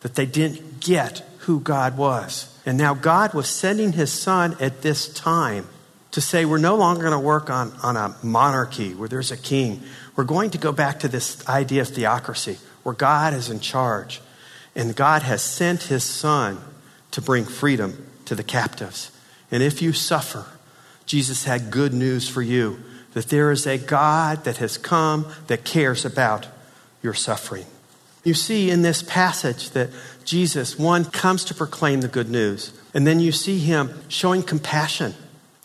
that 0.00 0.14
they 0.14 0.26
didn't 0.26 0.80
get 0.80 1.24
who 1.40 1.60
God 1.60 1.96
was. 1.96 2.56
And 2.66 2.76
now 2.76 2.94
God 2.94 3.34
was 3.34 3.48
sending 3.48 3.92
his 3.92 4.12
son 4.12 4.56
at 4.60 4.82
this 4.82 5.08
time 5.08 5.66
to 6.10 6.20
say, 6.20 6.44
we're 6.44 6.58
no 6.58 6.76
longer 6.76 7.02
going 7.02 7.12
to 7.12 7.18
work 7.18 7.50
on, 7.50 7.72
on 7.82 7.96
a 7.96 8.16
monarchy 8.22 8.94
where 8.94 9.08
there's 9.08 9.30
a 9.30 9.36
king. 9.36 9.82
We're 10.16 10.24
going 10.24 10.50
to 10.50 10.58
go 10.58 10.72
back 10.72 11.00
to 11.00 11.08
this 11.08 11.46
idea 11.48 11.82
of 11.82 11.88
theocracy 11.88 12.58
where 12.82 12.94
God 12.94 13.34
is 13.34 13.50
in 13.50 13.60
charge. 13.60 14.20
And 14.74 14.94
God 14.94 15.22
has 15.22 15.42
sent 15.42 15.84
his 15.84 16.04
son 16.04 16.60
to 17.10 17.22
bring 17.22 17.44
freedom 17.44 18.06
to 18.26 18.34
the 18.34 18.44
captives. 18.44 19.10
And 19.50 19.62
if 19.62 19.80
you 19.82 19.92
suffer, 19.92 20.46
Jesus 21.06 21.44
had 21.44 21.70
good 21.70 21.94
news 21.94 22.28
for 22.28 22.42
you 22.42 22.82
that 23.14 23.28
there 23.28 23.50
is 23.50 23.66
a 23.66 23.78
God 23.78 24.44
that 24.44 24.58
has 24.58 24.76
come 24.76 25.26
that 25.46 25.64
cares 25.64 26.04
about 26.04 26.46
your 27.02 27.14
suffering. 27.14 27.64
You 28.24 28.34
see 28.34 28.70
in 28.70 28.82
this 28.82 29.02
passage 29.02 29.70
that 29.70 29.90
Jesus, 30.24 30.78
one, 30.78 31.04
comes 31.04 31.44
to 31.46 31.54
proclaim 31.54 32.00
the 32.00 32.08
good 32.08 32.28
news. 32.28 32.72
And 32.94 33.06
then 33.06 33.20
you 33.20 33.32
see 33.32 33.58
him 33.58 33.90
showing 34.08 34.42
compassion, 34.42 35.14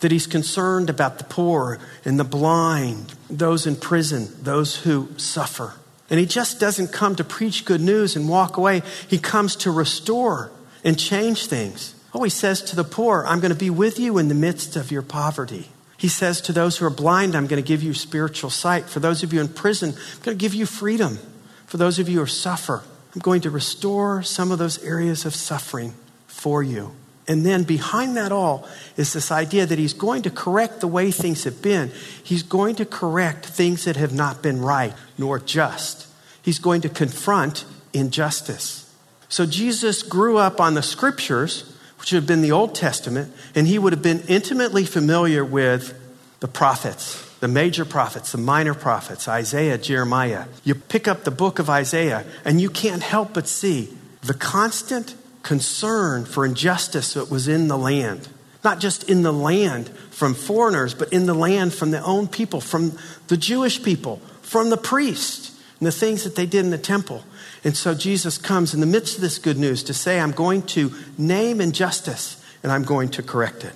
that 0.00 0.12
he's 0.12 0.26
concerned 0.26 0.90
about 0.90 1.18
the 1.18 1.24
poor 1.24 1.78
and 2.04 2.18
the 2.18 2.24
blind, 2.24 3.14
those 3.28 3.66
in 3.66 3.76
prison, 3.76 4.28
those 4.42 4.76
who 4.76 5.08
suffer. 5.16 5.74
And 6.10 6.20
he 6.20 6.26
just 6.26 6.60
doesn't 6.60 6.92
come 6.92 7.16
to 7.16 7.24
preach 7.24 7.64
good 7.64 7.80
news 7.80 8.14
and 8.14 8.28
walk 8.28 8.56
away. 8.56 8.82
He 9.08 9.18
comes 9.18 9.56
to 9.56 9.70
restore 9.70 10.52
and 10.84 10.98
change 10.98 11.46
things. 11.46 11.94
Oh, 12.12 12.22
he 12.22 12.30
says 12.30 12.62
to 12.62 12.76
the 12.76 12.84
poor, 12.84 13.24
I'm 13.26 13.40
going 13.40 13.52
to 13.52 13.58
be 13.58 13.70
with 13.70 13.98
you 13.98 14.18
in 14.18 14.28
the 14.28 14.34
midst 14.34 14.76
of 14.76 14.92
your 14.92 15.02
poverty. 15.02 15.70
He 15.96 16.08
says 16.08 16.40
to 16.42 16.52
those 16.52 16.76
who 16.76 16.84
are 16.84 16.90
blind, 16.90 17.34
I'm 17.34 17.46
going 17.46 17.62
to 17.62 17.66
give 17.66 17.82
you 17.82 17.94
spiritual 17.94 18.50
sight. 18.50 18.84
For 18.84 19.00
those 19.00 19.22
of 19.22 19.32
you 19.32 19.40
in 19.40 19.48
prison, 19.48 19.90
I'm 19.90 20.22
going 20.22 20.36
to 20.36 20.40
give 20.40 20.54
you 20.54 20.66
freedom. 20.66 21.18
For 21.66 21.76
those 21.76 21.98
of 21.98 22.08
you 22.08 22.20
who 22.20 22.26
suffer, 22.26 22.82
I'm 23.14 23.20
going 23.20 23.40
to 23.42 23.50
restore 23.50 24.22
some 24.22 24.50
of 24.50 24.58
those 24.58 24.82
areas 24.82 25.24
of 25.24 25.34
suffering 25.34 25.94
for 26.26 26.62
you. 26.62 26.92
And 27.26 27.44
then 27.44 27.62
behind 27.62 28.16
that 28.16 28.32
all 28.32 28.68
is 28.96 29.12
this 29.12 29.30
idea 29.30 29.64
that 29.64 29.78
he's 29.78 29.94
going 29.94 30.22
to 30.22 30.30
correct 30.30 30.80
the 30.80 30.88
way 30.88 31.10
things 31.10 31.44
have 31.44 31.62
been. 31.62 31.90
He's 32.22 32.42
going 32.42 32.74
to 32.76 32.84
correct 32.84 33.46
things 33.46 33.84
that 33.84 33.96
have 33.96 34.12
not 34.12 34.42
been 34.42 34.60
right 34.60 34.92
nor 35.16 35.38
just. 35.38 36.06
He's 36.42 36.58
going 36.58 36.82
to 36.82 36.88
confront 36.90 37.64
injustice. 37.94 38.94
So 39.30 39.46
Jesus 39.46 40.02
grew 40.02 40.36
up 40.36 40.60
on 40.60 40.74
the 40.74 40.82
scriptures, 40.82 41.74
which 41.98 42.12
would 42.12 42.18
have 42.18 42.26
been 42.26 42.42
the 42.42 42.52
Old 42.52 42.74
Testament, 42.74 43.32
and 43.54 43.66
he 43.66 43.78
would 43.78 43.94
have 43.94 44.02
been 44.02 44.20
intimately 44.28 44.84
familiar 44.84 45.44
with 45.44 45.98
the 46.40 46.48
prophets 46.48 47.23
the 47.44 47.48
major 47.48 47.84
prophets, 47.84 48.32
the 48.32 48.38
minor 48.38 48.72
prophets, 48.72 49.28
Isaiah, 49.28 49.76
Jeremiah. 49.76 50.46
You 50.64 50.74
pick 50.74 51.06
up 51.06 51.24
the 51.24 51.30
book 51.30 51.58
of 51.58 51.68
Isaiah, 51.68 52.24
and 52.42 52.58
you 52.58 52.70
can't 52.70 53.02
help 53.02 53.34
but 53.34 53.46
see 53.46 53.90
the 54.22 54.32
constant 54.32 55.14
concern 55.42 56.24
for 56.24 56.46
injustice 56.46 57.12
that 57.12 57.30
was 57.30 57.46
in 57.46 57.68
the 57.68 57.76
land. 57.76 58.28
Not 58.64 58.80
just 58.80 59.10
in 59.10 59.20
the 59.20 59.30
land 59.30 59.90
from 60.10 60.32
foreigners, 60.32 60.94
but 60.94 61.12
in 61.12 61.26
the 61.26 61.34
land 61.34 61.74
from 61.74 61.90
the 61.90 62.02
own 62.02 62.28
people, 62.28 62.62
from 62.62 62.96
the 63.26 63.36
Jewish 63.36 63.82
people, 63.82 64.22
from 64.40 64.70
the 64.70 64.78
priests, 64.78 65.60
and 65.80 65.86
the 65.86 65.92
things 65.92 66.24
that 66.24 66.36
they 66.36 66.46
did 66.46 66.64
in 66.64 66.70
the 66.70 66.78
temple. 66.78 67.24
And 67.62 67.76
so 67.76 67.92
Jesus 67.92 68.38
comes 68.38 68.72
in 68.72 68.80
the 68.80 68.86
midst 68.86 69.16
of 69.16 69.20
this 69.20 69.38
good 69.38 69.58
news 69.58 69.82
to 69.82 69.92
say, 69.92 70.18
I'm 70.18 70.32
going 70.32 70.62
to 70.68 70.94
name 71.18 71.60
injustice 71.60 72.42
and 72.62 72.72
I'm 72.72 72.84
going 72.84 73.10
to 73.10 73.22
correct 73.22 73.64
it. 73.64 73.74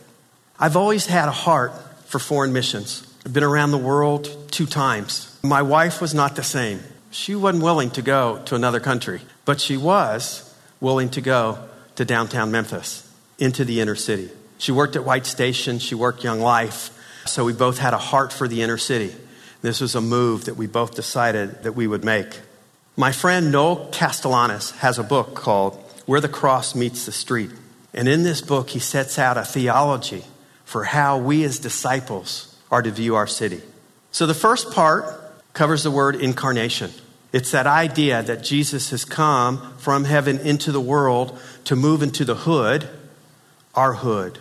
I've 0.59 0.75
always 0.75 1.05
had 1.05 1.29
a 1.29 1.33
heart 1.33 1.75
for 2.07 2.19
foreign 2.19 2.55
missions. 2.55 3.05
I've 3.29 3.35
been 3.35 3.45
around 3.45 3.73
the 3.73 3.77
world 3.77 4.51
two 4.51 4.65
times. 4.65 5.39
My 5.43 5.61
wife 5.61 6.01
was 6.01 6.15
not 6.15 6.35
the 6.35 6.43
same. 6.43 6.83
She 7.11 7.35
wasn't 7.35 7.63
willing 7.63 7.91
to 7.91 8.01
go 8.01 8.41
to 8.47 8.55
another 8.55 8.81
country, 8.81 9.21
but 9.45 9.61
she 9.61 9.77
was 9.77 10.51
willing 10.81 11.11
to 11.11 11.21
go 11.21 11.59
to 11.97 12.07
downtown 12.07 12.51
Memphis, 12.51 13.07
into 13.39 13.67
the 13.67 13.83
inner 13.83 13.97
city. 13.97 14.31
She 14.57 14.73
worked 14.73 14.97
at 14.97 15.05
White 15.05 15.27
Station, 15.27 15.79
she 15.79 15.95
worked 15.95 16.25
Young 16.25 16.41
Life, 16.41 16.89
so 17.27 17.45
we 17.45 17.53
both 17.53 17.77
had 17.77 17.93
a 17.93 17.99
heart 17.99 18.33
for 18.33 18.49
the 18.49 18.63
inner 18.63 18.79
city. 18.79 19.15
This 19.61 19.83
was 19.83 19.95
a 19.95 20.01
move 20.01 20.47
that 20.47 20.57
we 20.57 20.67
both 20.67 20.95
decided 20.95 21.65
that 21.65 21.73
we 21.73 21.87
would 21.87 22.05
make. 22.05 22.41
My 22.97 23.13
friend 23.13 23.53
Noel 23.53 23.91
Castellanos 23.93 24.71
has 24.79 24.99
a 24.99 25.05
book 25.05 25.35
called 25.35 25.75
Where 26.07 26.23
the 26.23 26.31
Cross 26.31 26.75
Meets 26.75 27.05
the 27.05 27.13
Street. 27.13 27.51
And 27.93 28.09
in 28.09 28.23
this 28.23 28.41
book, 28.41 28.71
he 28.71 28.79
sets 28.79 29.19
out 29.19 29.37
a 29.37 29.45
theology 29.45 30.25
for 30.65 30.85
how 30.85 31.19
we 31.19 31.45
as 31.45 31.59
disciples 31.59 32.55
are 32.71 32.83
to 32.83 32.91
view 32.91 33.15
our 33.15 33.27
city. 33.27 33.63
So 34.11 34.27
the 34.27 34.35
first 34.35 34.73
part 34.73 35.05
covers 35.53 35.83
the 35.83 35.91
word 35.91 36.17
incarnation. 36.17 36.91
It's 37.33 37.51
that 37.51 37.67
idea 37.67 38.23
that 38.23 38.43
Jesus 38.43 38.91
has 38.91 39.05
come 39.05 39.77
from 39.79 40.05
heaven 40.05 40.39
into 40.39 40.73
the 40.73 40.81
world 40.81 41.39
to 41.65 41.77
move 41.77 42.03
into 42.03 42.25
the 42.25 42.35
hood, 42.35 42.89
our 43.75 43.95
hood, 43.95 44.39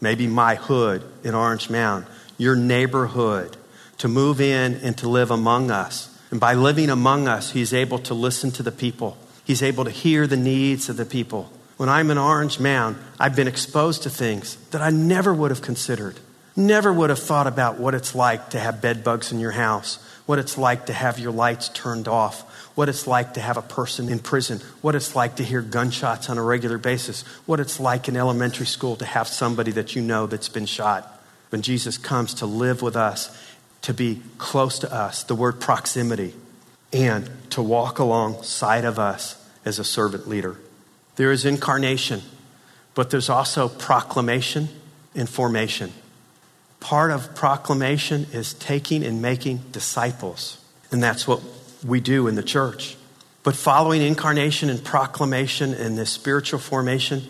maybe 0.00 0.26
my 0.26 0.54
hood 0.54 1.04
in 1.22 1.34
Orange 1.34 1.68
Mound, 1.68 2.06
your 2.38 2.56
neighborhood, 2.56 3.56
to 3.98 4.08
move 4.08 4.40
in 4.40 4.76
and 4.76 4.96
to 4.98 5.08
live 5.08 5.30
among 5.30 5.70
us. 5.70 6.18
And 6.30 6.40
by 6.40 6.54
living 6.54 6.88
among 6.88 7.28
us, 7.28 7.52
he's 7.52 7.74
able 7.74 7.98
to 8.00 8.14
listen 8.14 8.50
to 8.52 8.62
the 8.62 8.72
people. 8.72 9.18
He's 9.44 9.62
able 9.62 9.84
to 9.84 9.90
hear 9.90 10.26
the 10.26 10.36
needs 10.36 10.88
of 10.88 10.96
the 10.96 11.04
people. 11.04 11.52
When 11.76 11.88
I'm 11.88 12.10
in 12.10 12.18
Orange 12.18 12.60
Mound, 12.60 12.96
I've 13.18 13.36
been 13.36 13.48
exposed 13.48 14.04
to 14.04 14.10
things 14.10 14.56
that 14.70 14.80
I 14.80 14.90
never 14.90 15.34
would 15.34 15.50
have 15.50 15.62
considered. 15.62 16.20
Never 16.56 16.92
would 16.92 17.10
have 17.10 17.18
thought 17.18 17.46
about 17.46 17.78
what 17.78 17.94
it's 17.94 18.14
like 18.14 18.50
to 18.50 18.60
have 18.60 18.82
bed 18.82 19.04
bugs 19.04 19.32
in 19.32 19.40
your 19.40 19.52
house 19.52 19.98
what 20.30 20.38
it's 20.38 20.56
like 20.56 20.86
to 20.86 20.92
have 20.92 21.18
your 21.18 21.32
lights 21.32 21.70
turned 21.70 22.06
off, 22.06 22.42
what 22.76 22.88
it's 22.88 23.08
like 23.08 23.34
to 23.34 23.40
have 23.40 23.56
a 23.56 23.62
person 23.62 24.08
in 24.08 24.20
prison, 24.20 24.60
what 24.80 24.94
it's 24.94 25.16
like 25.16 25.34
to 25.34 25.42
hear 25.42 25.60
gunshots 25.60 26.30
on 26.30 26.38
a 26.38 26.42
regular 26.42 26.78
basis, 26.78 27.22
what 27.46 27.58
it's 27.58 27.80
like 27.80 28.06
in 28.06 28.16
elementary 28.16 28.64
school 28.64 28.94
to 28.94 29.04
have 29.04 29.26
somebody 29.26 29.72
that 29.72 29.96
you 29.96 30.00
know 30.00 30.28
that's 30.28 30.48
been 30.48 30.66
shot. 30.66 31.20
When 31.48 31.62
Jesus 31.62 31.98
comes 31.98 32.34
to 32.34 32.46
live 32.46 32.80
with 32.80 32.94
us, 32.94 33.36
to 33.82 33.92
be 33.92 34.22
close 34.38 34.78
to 34.78 34.94
us, 34.94 35.24
the 35.24 35.34
word 35.34 35.58
proximity, 35.58 36.32
and 36.92 37.28
to 37.50 37.60
walk 37.60 37.98
alongside 37.98 38.84
of 38.84 39.00
us 39.00 39.36
as 39.64 39.80
a 39.80 39.84
servant 39.84 40.28
leader. 40.28 40.56
There 41.16 41.32
is 41.32 41.44
incarnation, 41.44 42.22
but 42.94 43.10
there's 43.10 43.28
also 43.28 43.68
proclamation 43.68 44.68
and 45.16 45.28
formation. 45.28 45.92
Part 46.80 47.10
of 47.10 47.34
proclamation 47.34 48.26
is 48.32 48.54
taking 48.54 49.04
and 49.04 49.22
making 49.22 49.58
disciples. 49.70 50.58
And 50.90 51.02
that's 51.02 51.28
what 51.28 51.40
we 51.84 52.00
do 52.00 52.26
in 52.26 52.34
the 52.34 52.42
church. 52.42 52.96
But 53.42 53.54
following 53.54 54.02
incarnation 54.02 54.68
and 54.68 54.82
proclamation 54.84 55.72
and 55.72 55.96
this 55.96 56.10
spiritual 56.10 56.58
formation 56.58 57.22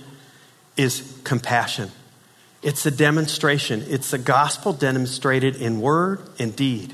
is 0.77 1.21
compassion. 1.25 1.91
It's 2.63 2.85
a 2.85 2.91
demonstration, 2.91 3.85
it's 3.89 4.11
the 4.11 4.19
gospel 4.19 4.73
demonstrated 4.73 5.57
in 5.57 5.81
word 5.81 6.21
and 6.39 6.55
deed. 6.55 6.93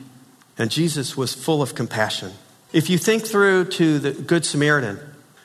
And 0.59 0.71
Jesus 0.71 1.17
was 1.17 1.35
full 1.35 1.61
of 1.61 1.75
compassion. 1.75 2.33
If 2.73 2.89
you 2.89 2.99
think 2.99 3.25
through 3.25 3.67
to 3.71 3.99
the 3.99 4.13
Good 4.13 4.45
Samaritan, 4.45 4.99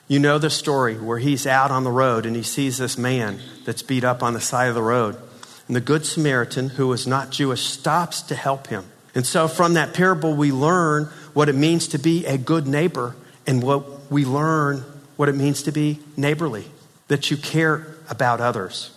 you 0.08 0.20
know 0.20 0.38
the 0.38 0.50
story 0.50 0.96
where 0.96 1.20
he's 1.20 1.48
out 1.48 1.72
on 1.72 1.84
the 1.84 1.92
road 1.92 2.26
and 2.26 2.36
he 2.36 2.44
sees 2.44 2.78
this 2.78 2.98
man 2.98 3.40
that's 3.66 3.82
beat 3.82 4.04
up 4.04 4.22
on 4.22 4.34
the 4.34 4.42
side 4.42 4.68
of 4.68 4.76
the 4.76 4.82
road. 4.82 5.16
And 5.72 5.76
the 5.78 5.80
Good 5.80 6.06
Samaritan, 6.06 6.68
who 6.68 6.90
was 6.90 7.08
not 7.08 7.30
Jewish, 7.30 7.62
stops 7.62 8.24
to 8.24 8.36
help 8.36 8.68
him. 8.68 8.84
And 9.16 9.26
so 9.26 9.48
from 9.48 9.76
that 9.76 9.94
parable, 9.94 10.34
we 10.34 10.52
learn 10.52 11.06
what 11.32 11.48
it 11.48 11.56
means 11.56 11.88
to 11.88 11.98
be 11.98 12.26
a 12.26 12.38
good 12.38 12.68
neighbor 12.68 13.16
and 13.48 13.64
what 13.64 14.12
we 14.12 14.26
learn 14.26 14.84
what 15.16 15.30
it 15.30 15.36
means 15.36 15.64
to 15.64 15.72
be 15.72 16.02
neighborly, 16.18 16.66
that 17.08 17.32
you 17.32 17.38
care 17.38 17.88
about 18.10 18.42
others. 18.42 18.92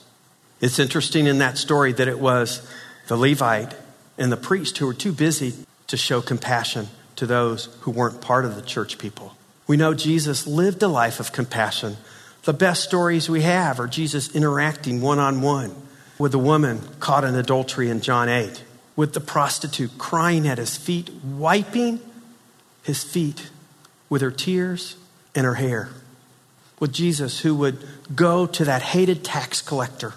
It's 0.61 0.81
interesting 0.81 1.29
in 1.29 1.39
that 1.39 1.59
story 1.59 1.93
that 1.93 2.09
it 2.09 2.19
was 2.19 2.69
the 3.07 3.17
Levite 3.17 3.73
and 4.19 4.33
the 4.33 4.37
priest 4.37 4.79
who 4.79 4.87
were 4.87 4.95
too 4.95 5.13
busy 5.13 5.55
to 5.87 5.97
show 5.97 6.21
compassion 6.21 6.89
to 7.15 7.25
those 7.25 7.67
who 7.83 7.93
weren't 7.93 8.21
part 8.21 8.45
of 8.45 8.57
the 8.57 8.63
church 8.63 8.99
people. 8.99 9.37
We 9.69 9.77
know 9.77 9.95
Jesus 9.95 10.45
lived 10.45 10.83
a 10.83 10.89
life 10.89 11.21
of 11.21 11.31
compassion. 11.31 11.99
The 12.43 12.53
best 12.53 12.83
stories 12.83 13.31
we 13.31 13.43
have 13.43 13.79
are 13.79 13.87
Jesus 13.87 14.35
interacting 14.35 15.01
one 15.01 15.21
on 15.21 15.41
one 15.41 15.73
with 16.19 16.33
the 16.33 16.39
woman 16.39 16.81
caught 17.01 17.25
in 17.25 17.35
adultery 17.35 17.91
in 17.91 18.01
John 18.01 18.29
8, 18.29 18.63
with 18.97 19.15
the 19.15 19.21
prostitute 19.21 19.99
crying 19.99 20.47
at 20.47 20.59
his 20.59 20.77
feet, 20.77 21.11
wiping 21.25 22.01
his 22.83 23.03
feet 23.03 23.51
with 24.09 24.23
her 24.23 24.31
tears 24.31 24.97
and 25.35 25.45
her 25.45 25.55
hair, 25.55 25.89
with 26.79 26.93
Jesus 26.93 27.41
who 27.41 27.55
would 27.57 27.87
go 28.15 28.47
to 28.47 28.65
that 28.65 28.83
hated 28.83 29.25
tax 29.25 29.61
collector 29.61 30.15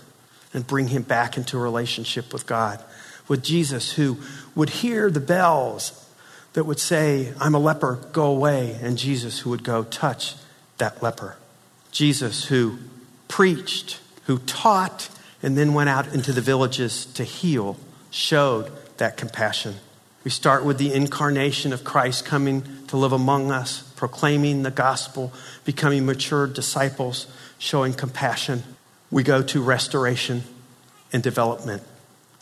and 0.54 0.68
bring 0.68 0.89
him 0.89 1.01
back 1.01 1.38
into 1.38 1.58
a 1.58 1.62
relationship 1.62 2.34
with 2.34 2.46
God, 2.46 2.84
with 3.27 3.44
Jesus 3.44 3.94
who 3.94 4.18
would 4.56 4.70
hear 4.70 5.10
the 5.10 5.20
bells 5.20 6.04
that 6.54 6.63
would 6.63 6.80
say, 6.80 7.34
I'm 7.39 7.54
a 7.54 7.60
leper, 7.60 8.00
go 8.12 8.25
away, 8.25 8.77
and 8.82 8.98
Jesus 8.98 9.39
who 9.39 9.50
would 9.51 9.63
go 9.63 9.84
touch 9.84 10.36
that 10.77 11.04
leper. 11.04 11.38
Jesus 11.92 12.46
who 12.46 12.80
preached, 13.27 14.00
who 14.25 14.39
taught, 14.39 15.10
and 15.41 15.58
then 15.58 15.74
went 15.74 15.89
out 15.89 16.13
into 16.13 16.34
the 16.34 16.41
villages 16.41 17.06
to 17.13 17.24
heal, 17.24 17.77
showed 18.10 18.72
that 18.98 19.17
compassion. 19.17 19.75
We 20.24 20.32
start 20.32 20.65
with 20.65 20.77
the 20.77 20.94
incarnation 20.94 21.72
of 21.72 21.84
Christ 21.84 22.25
coming 22.25 22.63
to 22.88 22.98
live 22.98 23.13
among 23.13 23.51
us, 23.51 23.82
proclaiming 23.96 24.63
the 24.63 24.72
gospel, 24.72 25.32
becoming 25.63 26.06
mature 26.06 26.48
disciples, 26.48 27.27
showing 27.60 27.94
compassion. 27.94 28.63
We 29.10 29.24
go 29.24 29.41
to 29.44 29.62
restoration 29.62 30.44
and 31.13 31.24
development. 31.24 31.83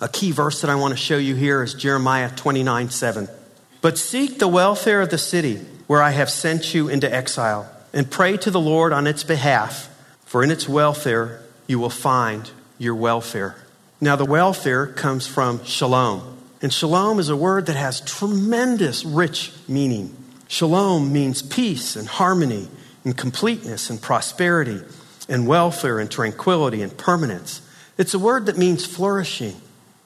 A 0.01 0.09
key 0.09 0.31
verse 0.31 0.61
that 0.61 0.69
I 0.69 0.75
want 0.75 0.93
to 0.93 0.97
show 0.97 1.17
you 1.17 1.35
here 1.35 1.61
is 1.63 1.73
Jeremiah 1.73 2.29
29 2.35 2.89
7. 2.89 3.29
But 3.81 3.97
seek 3.97 4.39
the 4.39 4.47
welfare 4.47 5.01
of 5.01 5.09
the 5.09 5.17
city 5.17 5.57
where 5.87 6.01
I 6.01 6.11
have 6.11 6.29
sent 6.29 6.73
you 6.73 6.89
into 6.89 7.13
exile, 7.13 7.71
and 7.93 8.09
pray 8.09 8.37
to 8.37 8.49
the 8.49 8.59
Lord 8.59 8.91
on 8.91 9.05
its 9.05 9.23
behalf, 9.23 9.89
for 10.25 10.43
in 10.43 10.49
its 10.49 10.67
welfare 10.67 11.39
you 11.67 11.77
will 11.77 11.91
find 11.91 12.49
your 12.77 12.95
welfare. 12.95 13.55
Now, 14.01 14.15
the 14.15 14.25
welfare 14.25 14.87
comes 14.87 15.27
from 15.27 15.63
shalom. 15.63 16.37
And 16.61 16.73
shalom 16.73 17.19
is 17.19 17.29
a 17.29 17.35
word 17.35 17.67
that 17.67 17.75
has 17.75 18.01
tremendous 18.01 19.05
rich 19.05 19.51
meaning. 19.67 20.15
Shalom 20.47 21.11
means 21.11 21.41
peace 21.41 21.95
and 21.95 22.07
harmony 22.07 22.67
and 23.03 23.17
completeness 23.17 23.89
and 23.89 24.01
prosperity 24.01 24.81
and 25.27 25.47
welfare 25.47 25.99
and 25.99 26.09
tranquility 26.09 26.81
and 26.81 26.95
permanence. 26.97 27.61
It's 27.97 28.13
a 28.13 28.19
word 28.19 28.47
that 28.47 28.57
means 28.57 28.85
flourishing. 28.85 29.55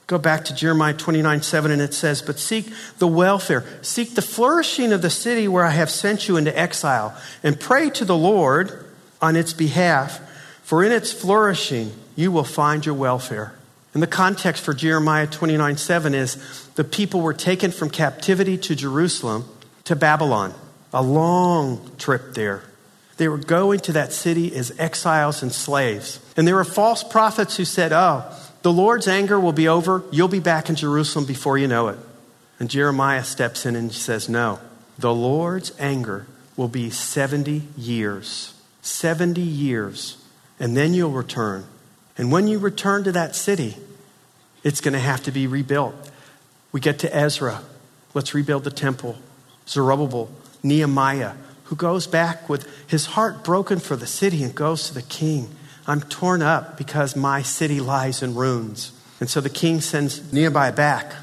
Go 0.08 0.18
back 0.18 0.46
to 0.46 0.56
Jeremiah 0.56 0.94
29 0.94 1.42
7, 1.44 1.72
and 1.72 1.82
it 1.82 1.94
says, 1.94 2.22
But 2.22 2.40
seek 2.40 2.72
the 2.98 3.08
welfare, 3.08 3.64
seek 3.82 4.16
the 4.16 4.22
flourishing 4.22 4.92
of 4.92 5.02
the 5.02 5.10
city 5.10 5.48
where 5.48 5.64
I 5.64 5.72
have 5.72 5.90
sent 5.90 6.28
you 6.28 6.36
into 6.36 6.58
exile, 6.58 7.16
and 7.44 7.60
pray 7.60 7.90
to 7.92 8.06
the 8.06 8.18
Lord 8.18 8.86
on 9.22 9.36
its 9.36 9.54
behalf, 9.54 10.20
for 10.64 10.84
in 10.84 10.92
its 10.92 11.12
flourishing 11.12 11.94
you 12.20 12.34
will 12.34 12.44
find 12.44 12.86
your 12.86 12.96
welfare. 12.96 13.54
And 13.94 14.04
the 14.04 14.08
context 14.08 14.66
for 14.66 14.74
Jeremiah 14.74 15.26
29 15.26 15.78
7 15.78 16.14
is 16.14 16.68
the 16.76 16.84
people 16.84 17.22
were 17.22 17.34
taken 17.34 17.72
from 17.72 17.90
captivity 17.90 18.58
to 18.58 18.76
Jerusalem 18.76 19.46
to 19.86 19.96
Babylon, 19.96 20.54
a 20.94 21.02
long 21.02 21.90
trip 21.98 22.34
there. 22.34 22.62
They 23.16 23.30
were 23.30 23.38
going 23.38 23.80
to 23.82 23.94
that 23.94 24.12
city 24.12 24.54
as 24.54 24.78
exiles 24.78 25.42
and 25.42 25.52
slaves. 25.52 26.20
And 26.36 26.46
there 26.46 26.56
were 26.56 26.66
false 26.66 27.06
prophets 27.06 27.56
who 27.56 27.64
said, 27.64 27.94
Oh, 27.94 28.30
the 28.64 28.74
Lord's 28.74 29.08
anger 29.08 29.40
will 29.40 29.54
be 29.54 29.70
over. 29.70 30.04
You'll 30.12 30.28
be 30.28 30.42
back 30.42 30.70
in 30.70 30.76
Jerusalem 30.76 31.26
before 31.26 31.58
you 31.58 31.68
know 31.68 31.88
it. 31.88 31.98
And 32.60 32.70
Jeremiah 32.70 33.24
steps 33.24 33.66
in 33.66 33.78
and 33.78 33.94
says, 33.94 34.28
No, 34.28 34.60
the 34.98 35.14
Lord's 35.14 35.72
anger 35.80 36.28
will 36.58 36.68
be 36.68 36.90
70 36.90 37.64
years. 37.78 38.54
70 38.82 39.40
years. 39.40 40.18
And 40.60 40.76
then 40.76 40.94
you'll 40.94 41.12
return. 41.12 41.64
And 42.20 42.32
when 42.32 42.48
you 42.48 42.60
return 42.60 43.04
to 43.06 43.12
that 43.14 43.36
city, 43.36 43.78
it's 44.64 44.82
going 44.82 44.94
to 44.94 45.00
have 45.00 45.24
to 45.24 45.32
be 45.32 45.48
rebuilt. 45.48 45.96
We 46.72 46.80
get 46.80 47.00
to 47.00 47.16
Ezra. 47.16 47.64
Let's 48.14 48.36
rebuild 48.36 48.66
the 48.66 48.72
temple. 48.72 49.18
Zerubbabel, 49.68 50.30
Nehemiah, 50.62 51.34
who 51.64 51.76
goes 51.76 52.06
back 52.06 52.48
with 52.48 52.68
his 52.88 53.08
heart 53.08 53.44
broken 53.44 53.80
for 53.80 53.96
the 53.96 54.06
city 54.06 54.44
and 54.44 54.54
goes 54.54 54.88
to 54.90 54.94
the 54.94 55.02
king 55.02 55.50
I'm 55.90 56.02
torn 56.02 56.44
up 56.44 56.78
because 56.78 57.16
my 57.16 57.42
city 57.42 57.80
lies 57.80 58.22
in 58.22 58.36
ruins. 58.36 58.92
And 59.20 59.28
so 59.28 59.42
the 59.42 59.50
king 59.50 59.82
sends 59.82 60.32
Nehemiah 60.32 60.72
back 60.72 61.16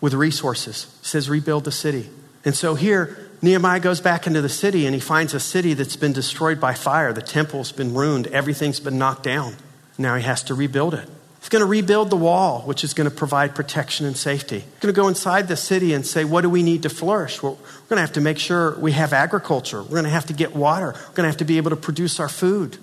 with 0.00 0.12
resources, 0.12 0.92
he 1.00 1.06
says, 1.06 1.30
rebuild 1.30 1.62
the 1.62 1.70
city. 1.70 2.10
And 2.44 2.56
so 2.56 2.74
here, 2.74 3.30
Nehemiah 3.42 3.78
goes 3.78 4.00
back 4.00 4.26
into 4.26 4.40
the 4.40 4.48
city 4.48 4.86
and 4.86 4.94
he 4.94 5.00
finds 5.00 5.34
a 5.34 5.40
city 5.40 5.72
that's 5.74 5.94
been 5.94 6.12
destroyed 6.12 6.60
by 6.60 6.74
fire. 6.74 7.12
The 7.12 7.22
temple's 7.22 7.70
been 7.70 7.94
ruined, 7.94 8.26
everything's 8.28 8.80
been 8.80 8.98
knocked 8.98 9.22
down. 9.22 9.54
Now 9.98 10.14
he 10.14 10.22
has 10.22 10.44
to 10.44 10.54
rebuild 10.54 10.94
it. 10.94 11.08
He's 11.40 11.48
going 11.48 11.60
to 11.60 11.66
rebuild 11.66 12.10
the 12.10 12.16
wall, 12.16 12.62
which 12.62 12.84
is 12.84 12.94
going 12.94 13.08
to 13.08 13.14
provide 13.14 13.54
protection 13.54 14.06
and 14.06 14.16
safety. 14.16 14.60
He's 14.60 14.80
going 14.80 14.94
to 14.94 15.00
go 15.00 15.08
inside 15.08 15.48
the 15.48 15.56
city 15.56 15.92
and 15.92 16.06
say, 16.06 16.24
What 16.24 16.42
do 16.42 16.50
we 16.50 16.62
need 16.62 16.82
to 16.82 16.90
flourish? 16.90 17.42
Well, 17.42 17.54
we're 17.54 17.88
going 17.88 17.96
to 17.96 18.02
have 18.02 18.12
to 18.12 18.20
make 18.20 18.38
sure 18.38 18.78
we 18.78 18.92
have 18.92 19.12
agriculture. 19.12 19.82
We're 19.82 19.88
going 19.88 20.04
to 20.04 20.10
have 20.10 20.26
to 20.26 20.32
get 20.32 20.54
water. 20.54 20.94
We're 20.94 21.14
going 21.14 21.24
to 21.24 21.30
have 21.30 21.38
to 21.38 21.44
be 21.44 21.56
able 21.56 21.70
to 21.70 21.76
produce 21.76 22.20
our 22.20 22.28
food. 22.28 22.78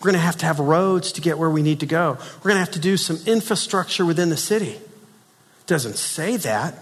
We're 0.00 0.10
going 0.10 0.20
to 0.20 0.26
have 0.26 0.36
to 0.38 0.46
have 0.46 0.60
roads 0.60 1.12
to 1.12 1.20
get 1.20 1.38
where 1.38 1.50
we 1.50 1.62
need 1.62 1.80
to 1.80 1.86
go. 1.86 2.18
We're 2.38 2.50
going 2.50 2.56
to 2.56 2.64
have 2.64 2.72
to 2.72 2.80
do 2.80 2.96
some 2.96 3.18
infrastructure 3.26 4.04
within 4.04 4.28
the 4.28 4.36
city. 4.36 4.72
It 4.72 5.66
doesn't 5.66 5.96
say 5.96 6.36
that, 6.38 6.74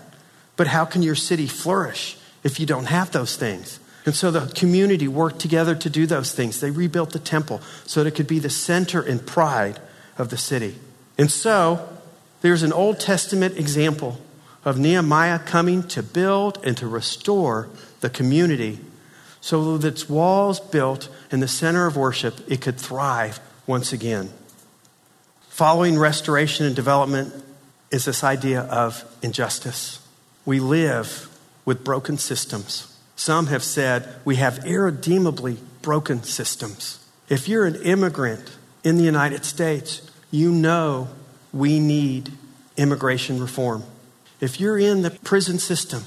but 0.56 0.66
how 0.66 0.84
can 0.84 1.02
your 1.02 1.14
city 1.14 1.46
flourish 1.46 2.16
if 2.42 2.58
you 2.58 2.66
don't 2.66 2.86
have 2.86 3.12
those 3.12 3.36
things? 3.36 3.78
And 4.04 4.14
so 4.14 4.30
the 4.30 4.52
community 4.54 5.06
worked 5.06 5.38
together 5.38 5.74
to 5.76 5.88
do 5.88 6.06
those 6.06 6.32
things. 6.32 6.60
They 6.60 6.70
rebuilt 6.70 7.10
the 7.10 7.18
temple 7.18 7.60
so 7.86 8.02
that 8.02 8.08
it 8.08 8.16
could 8.16 8.26
be 8.26 8.40
the 8.40 8.50
center 8.50 9.00
and 9.00 9.24
pride 9.24 9.78
of 10.18 10.30
the 10.30 10.36
city. 10.36 10.76
And 11.18 11.30
so 11.30 11.88
there's 12.40 12.62
an 12.62 12.72
Old 12.72 12.98
Testament 12.98 13.56
example 13.56 14.20
of 14.64 14.78
Nehemiah 14.78 15.38
coming 15.38 15.82
to 15.88 16.02
build 16.02 16.58
and 16.64 16.76
to 16.76 16.86
restore 16.86 17.68
the 18.00 18.10
community 18.10 18.80
so 19.40 19.76
that 19.78 19.88
its 19.88 20.08
walls 20.08 20.60
built 20.60 21.08
in 21.30 21.40
the 21.40 21.48
center 21.48 21.86
of 21.86 21.96
worship, 21.96 22.40
it 22.48 22.60
could 22.60 22.78
thrive 22.78 23.40
once 23.66 23.92
again. 23.92 24.30
Following 25.48 25.98
restoration 25.98 26.64
and 26.66 26.76
development 26.76 27.32
is 27.90 28.04
this 28.04 28.24
idea 28.24 28.62
of 28.62 29.04
injustice. 29.22 30.00
We 30.44 30.60
live 30.60 31.28
with 31.64 31.84
broken 31.84 32.18
systems. 32.18 32.91
Some 33.22 33.46
have 33.46 33.62
said 33.62 34.16
we 34.24 34.34
have 34.36 34.66
irredeemably 34.66 35.58
broken 35.80 36.24
systems. 36.24 36.98
If 37.28 37.46
you're 37.46 37.66
an 37.66 37.76
immigrant 37.76 38.50
in 38.82 38.96
the 38.96 39.04
United 39.04 39.44
States, 39.44 40.02
you 40.32 40.50
know 40.50 41.06
we 41.52 41.78
need 41.78 42.32
immigration 42.76 43.40
reform. 43.40 43.84
If 44.40 44.58
you're 44.58 44.76
in 44.76 45.02
the 45.02 45.12
prison 45.12 45.60
system, 45.60 46.02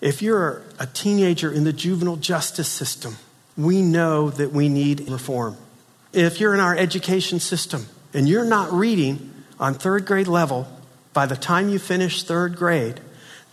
If 0.00 0.20
you're 0.20 0.62
a 0.78 0.86
teenager 0.86 1.50
in 1.50 1.64
the 1.64 1.72
juvenile 1.72 2.16
justice 2.16 2.68
system, 2.68 3.16
we 3.56 3.80
know 3.80 4.30
that 4.30 4.52
we 4.52 4.68
need 4.68 5.08
reform. 5.08 5.56
If 6.12 6.38
you're 6.40 6.54
in 6.54 6.60
our 6.60 6.76
education 6.76 7.40
system 7.40 7.86
and 8.12 8.28
you're 8.28 8.44
not 8.44 8.72
reading 8.72 9.32
on 9.58 9.74
third 9.74 10.04
grade 10.04 10.28
level, 10.28 10.68
by 11.12 11.26
the 11.26 11.36
time 11.36 11.70
you 11.70 11.78
finish 11.78 12.22
third 12.22 12.56
grade, 12.56 13.00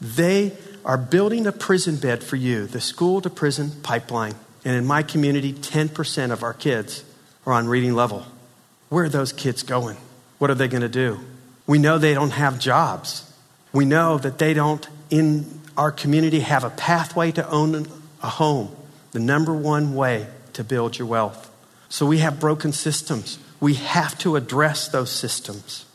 they 0.01 0.51
are 0.85 0.97
building 0.97 1.47
a 1.47 1.51
prison 1.51 1.95
bed 1.97 2.23
for 2.23 2.35
you, 2.35 2.67
the 2.67 2.81
school 2.81 3.21
to 3.21 3.29
prison 3.29 3.71
pipeline. 3.83 4.35
And 4.65 4.75
in 4.75 4.85
my 4.85 5.03
community, 5.03 5.53
10% 5.53 6.31
of 6.31 6.43
our 6.43 6.53
kids 6.53 7.03
are 7.45 7.53
on 7.53 7.67
reading 7.67 7.93
level. 7.93 8.25
Where 8.89 9.05
are 9.05 9.09
those 9.09 9.33
kids 9.33 9.63
going? 9.63 9.97
What 10.39 10.49
are 10.49 10.55
they 10.55 10.67
going 10.67 10.81
to 10.81 10.89
do? 10.89 11.19
We 11.65 11.79
know 11.79 11.97
they 11.97 12.13
don't 12.13 12.31
have 12.31 12.59
jobs. 12.59 13.31
We 13.71 13.85
know 13.85 14.17
that 14.17 14.37
they 14.37 14.53
don't, 14.53 14.87
in 15.09 15.61
our 15.77 15.91
community, 15.91 16.41
have 16.41 16.63
a 16.63 16.69
pathway 16.69 17.31
to 17.31 17.49
own 17.49 17.87
a 18.21 18.29
home, 18.29 18.75
the 19.11 19.19
number 19.19 19.53
one 19.53 19.95
way 19.95 20.27
to 20.53 20.63
build 20.63 20.97
your 20.97 21.07
wealth. 21.07 21.49
So 21.89 22.05
we 22.05 22.19
have 22.19 22.39
broken 22.39 22.71
systems. 22.71 23.39
We 23.59 23.75
have 23.75 24.17
to 24.19 24.35
address 24.35 24.87
those 24.87 25.11
systems. 25.11 25.85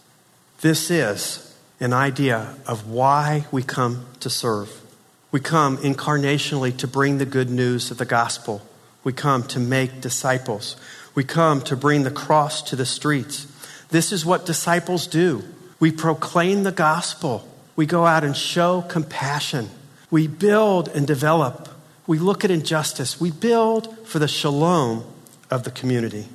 This 0.61 0.91
is 0.91 1.48
an 1.81 1.93
idea 1.93 2.55
of 2.67 2.89
why 2.89 3.47
we 3.53 3.63
come 3.63 4.07
to 4.21 4.31
serve. 4.31 4.83
We 5.31 5.41
come 5.41 5.77
incarnationally 5.79 6.77
to 6.79 6.87
bring 6.87 7.19
the 7.19 7.27
good 7.27 7.51
news 7.51 7.91
of 7.91 7.99
the 7.99 8.05
gospel. 8.05 8.63
We 9.05 9.13
come 9.13 9.43
to 9.49 9.61
make 9.61 10.01
disciples. 10.01 10.77
We 11.15 11.25
come 11.25 11.61
to 11.63 11.77
bring 11.77 12.03
the 12.03 12.11
cross 12.11 12.63
to 12.63 12.77
the 12.77 12.87
streets. 12.87 13.47
This 13.91 14.13
is 14.13 14.27
what 14.27 14.47
disciples 14.47 15.07
do. 15.07 15.45
We 15.81 15.93
proclaim 15.93 16.65
the 16.65 16.73
gospel. 16.73 17.47
We 17.77 17.87
go 17.87 18.07
out 18.07 18.25
and 18.25 18.37
show 18.37 18.83
compassion. 18.83 19.71
We 20.11 20.27
build 20.27 20.89
and 20.89 21.07
develop. 21.07 21.69
We 22.07 22.19
look 22.19 22.45
at 22.45 22.51
injustice. 22.51 23.21
We 23.21 23.31
build 23.31 24.07
for 24.07 24.19
the 24.19 24.29
shalom 24.29 25.05
of 25.51 25.65
the 25.65 25.71
community. 25.71 26.27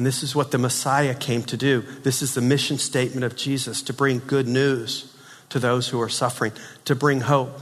And 0.00 0.06
this 0.06 0.22
is 0.22 0.34
what 0.34 0.50
the 0.50 0.56
Messiah 0.56 1.14
came 1.14 1.42
to 1.42 1.58
do. 1.58 1.82
This 2.04 2.22
is 2.22 2.32
the 2.32 2.40
mission 2.40 2.78
statement 2.78 3.22
of 3.22 3.36
Jesus 3.36 3.82
to 3.82 3.92
bring 3.92 4.22
good 4.26 4.48
news 4.48 5.14
to 5.50 5.58
those 5.58 5.88
who 5.88 6.00
are 6.00 6.08
suffering, 6.08 6.52
to 6.86 6.94
bring 6.94 7.20
hope. 7.20 7.60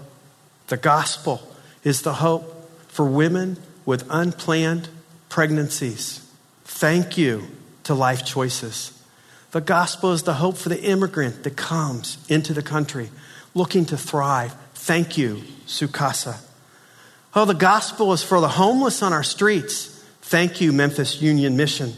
The 0.69 0.77
gospel 0.77 1.43
is 1.83 2.03
the 2.03 2.13
hope 2.13 2.71
for 2.87 3.05
women 3.05 3.57
with 3.85 4.07
unplanned 4.09 4.89
pregnancies. 5.29 6.25
Thank 6.63 7.19
you 7.19 7.49
to 7.83 7.93
Life 7.93 8.25
Choices. 8.25 8.93
The 9.51 9.61
gospel 9.61 10.13
is 10.13 10.23
the 10.23 10.35
hope 10.35 10.59
for 10.59 10.69
the 10.69 10.85
immigrant 10.85 11.43
that 11.43 11.57
comes 11.57 12.25
into 12.29 12.53
the 12.53 12.63
country 12.63 13.11
looking 13.53 13.85
to 13.87 13.97
thrive. 13.97 14.55
Thank 14.75 15.19
you, 15.19 15.43
Su 15.67 15.89
Casa. 15.89 16.39
Oh, 17.35 17.47
the 17.47 17.55
gospel 17.55 18.13
is 18.13 18.23
for 18.23 18.41
the 18.41 18.47
homeless 18.47 19.03
on 19.03 19.13
our 19.13 19.25
streets. 19.25 19.89
Thank 20.23 20.61
you, 20.61 20.73
Memphis 20.73 21.21
Union 21.21 21.57
Mission. 21.57 21.95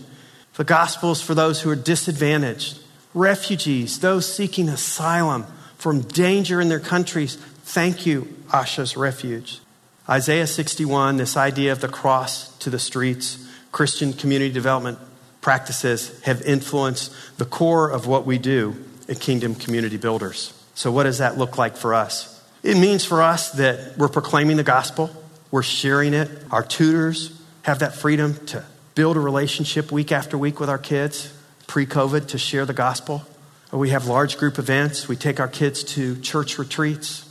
The 0.61 0.64
gospel 0.64 1.12
is 1.12 1.23
for 1.23 1.35
those 1.35 1.62
who 1.62 1.70
are 1.70 1.75
disadvantaged, 1.75 2.81
refugees, 3.14 4.01
those 4.01 4.31
seeking 4.31 4.68
asylum 4.68 5.46
from 5.79 6.03
danger 6.03 6.61
in 6.61 6.68
their 6.68 6.79
countries. 6.79 7.37
Thank 7.37 8.05
you, 8.05 8.29
Asha's 8.53 8.94
Refuge. 8.94 9.61
Isaiah 10.07 10.46
61, 10.46 11.16
this 11.16 11.35
idea 11.35 11.73
of 11.73 11.81
the 11.81 11.88
cross 11.88 12.55
to 12.59 12.68
the 12.68 12.79
streets, 12.79 13.49
Christian 13.73 14.12
community 14.12 14.53
development 14.53 14.99
practices 15.40 16.20
have 16.25 16.42
influenced 16.42 17.11
the 17.38 17.46
core 17.46 17.88
of 17.88 18.07
what 18.07 18.27
we 18.27 18.37
do 18.37 18.85
at 19.09 19.18
Kingdom 19.18 19.55
Community 19.55 19.96
Builders. 19.96 20.53
So, 20.75 20.92
what 20.92 21.05
does 21.05 21.16
that 21.16 21.38
look 21.38 21.57
like 21.57 21.79
for 21.79 21.94
us? 21.94 22.38
It 22.62 22.77
means 22.77 23.03
for 23.03 23.23
us 23.23 23.51
that 23.53 23.96
we're 23.96 24.09
proclaiming 24.09 24.59
the 24.59 24.62
gospel, 24.62 25.09
we're 25.51 25.62
sharing 25.62 26.12
it. 26.12 26.29
Our 26.51 26.62
tutors 26.62 27.33
have 27.62 27.79
that 27.79 27.94
freedom 27.94 28.35
to 28.49 28.62
build 28.94 29.16
a 29.16 29.20
relationship 29.20 29.92
week 29.92 30.12
after 30.12 30.37
week 30.37 30.61
with 30.61 30.68
our 30.68 30.79
kids 30.79 31.33
pre 31.66 31.87
COVID 31.87 32.29
to 32.29 32.38
share 32.38 32.66
the 32.66 32.72
gospel. 32.72 33.24
We 33.72 33.90
have 33.90 34.07
large 34.07 34.37
group 34.37 34.59
events. 34.59 35.07
We 35.07 35.14
take 35.14 35.38
our 35.38 35.48
kids 35.48 35.85
to 35.94 36.20
church 36.20 36.59
retreats. 36.59 37.29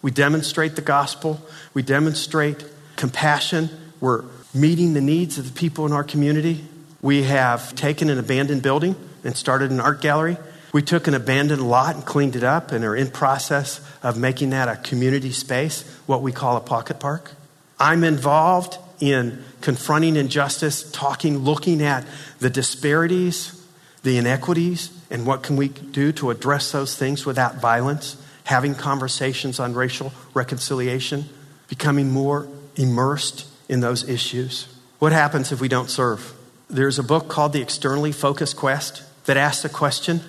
We 0.00 0.10
demonstrate 0.10 0.74
the 0.74 0.82
gospel. 0.82 1.40
We 1.74 1.82
demonstrate 1.82 2.64
compassion. 2.96 3.68
We're 4.00 4.24
meeting 4.54 4.94
the 4.94 5.02
needs 5.02 5.38
of 5.38 5.46
the 5.46 5.58
people 5.58 5.84
in 5.84 5.92
our 5.92 6.04
community. 6.04 6.64
We 7.02 7.24
have 7.24 7.74
taken 7.74 8.08
an 8.08 8.18
abandoned 8.18 8.62
building 8.62 8.96
and 9.22 9.36
started 9.36 9.70
an 9.70 9.80
art 9.80 10.00
gallery. 10.00 10.38
We 10.72 10.80
took 10.80 11.06
an 11.06 11.14
abandoned 11.14 11.68
lot 11.68 11.94
and 11.94 12.04
cleaned 12.04 12.36
it 12.36 12.42
up 12.42 12.72
and 12.72 12.84
are 12.84 12.96
in 12.96 13.10
process 13.10 13.86
of 14.02 14.16
making 14.16 14.50
that 14.50 14.68
a 14.68 14.76
community 14.76 15.32
space, 15.32 15.82
what 16.06 16.22
we 16.22 16.32
call 16.32 16.56
a 16.56 16.60
pocket 16.60 16.98
park. 16.98 17.32
I'm 17.78 18.04
involved 18.04 18.78
in 19.00 19.44
confronting 19.62 20.16
injustice, 20.16 20.90
talking, 20.90 21.38
looking 21.38 21.80
at 21.82 22.04
the 22.40 22.50
disparities, 22.50 23.64
the 24.02 24.18
inequities, 24.18 24.90
and 25.10 25.26
what 25.26 25.42
can 25.42 25.56
we 25.56 25.68
do 25.68 26.12
to 26.12 26.30
address 26.30 26.72
those 26.72 26.96
things 26.96 27.24
without 27.24 27.56
violence, 27.56 28.16
having 28.44 28.74
conversations 28.74 29.60
on 29.60 29.74
racial 29.74 30.12
reconciliation, 30.34 31.24
becoming 31.68 32.10
more 32.10 32.48
immersed 32.76 33.46
in 33.68 33.80
those 33.80 34.08
issues. 34.08 34.66
What 34.98 35.12
happens 35.12 35.52
if 35.52 35.60
we 35.60 35.68
don't 35.68 35.88
serve? 35.88 36.34
There's 36.68 36.98
a 36.98 37.02
book 37.02 37.28
called 37.28 37.52
The 37.52 37.62
Externally 37.62 38.12
Focused 38.12 38.56
Quest 38.56 39.02
that 39.26 39.36
asks 39.36 39.62
the 39.62 39.68
question 39.68 40.20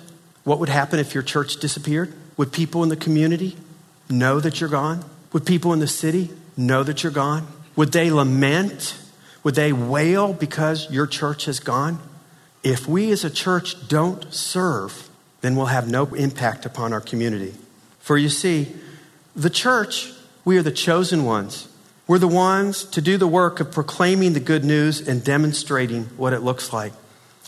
what 0.44 0.60
would 0.60 0.68
happen 0.68 0.98
if 0.98 1.14
your 1.14 1.22
church 1.22 1.56
disappeared? 1.56 2.12
Would 2.36 2.52
people 2.52 2.82
in 2.82 2.90
the 2.90 2.96
community 2.96 3.56
know 4.10 4.40
that 4.40 4.60
you're 4.60 4.70
gone? 4.70 5.04
Would 5.32 5.46
people 5.46 5.72
in 5.72 5.78
the 5.78 5.86
city 5.86 6.30
know 6.56 6.82
that 6.82 7.02
you're 7.02 7.12
gone? 7.12 7.46
Would 7.76 7.92
they 7.92 8.10
lament? 8.10 8.96
Would 9.44 9.54
they 9.54 9.72
wail 9.72 10.32
because 10.32 10.90
your 10.90 11.06
church 11.06 11.44
has 11.44 11.60
gone? 11.60 12.00
If 12.62 12.88
we 12.88 13.12
as 13.12 13.24
a 13.24 13.30
church 13.30 13.88
don't 13.88 14.32
serve, 14.32 15.08
then 15.42 15.54
we'll 15.54 15.66
have 15.66 15.88
no 15.88 16.06
impact 16.14 16.64
upon 16.64 16.94
our 16.94 17.00
community. 17.00 17.54
For 18.00 18.16
you 18.16 18.30
see, 18.30 18.74
the 19.36 19.50
church, 19.50 20.12
we 20.44 20.56
are 20.56 20.62
the 20.62 20.72
chosen 20.72 21.24
ones. 21.24 21.68
We're 22.06 22.18
the 22.18 22.28
ones 22.28 22.84
to 22.84 23.00
do 23.00 23.18
the 23.18 23.28
work 23.28 23.60
of 23.60 23.70
proclaiming 23.70 24.32
the 24.32 24.40
good 24.40 24.64
news 24.64 25.06
and 25.06 25.22
demonstrating 25.22 26.04
what 26.16 26.32
it 26.32 26.40
looks 26.40 26.72
like. 26.72 26.92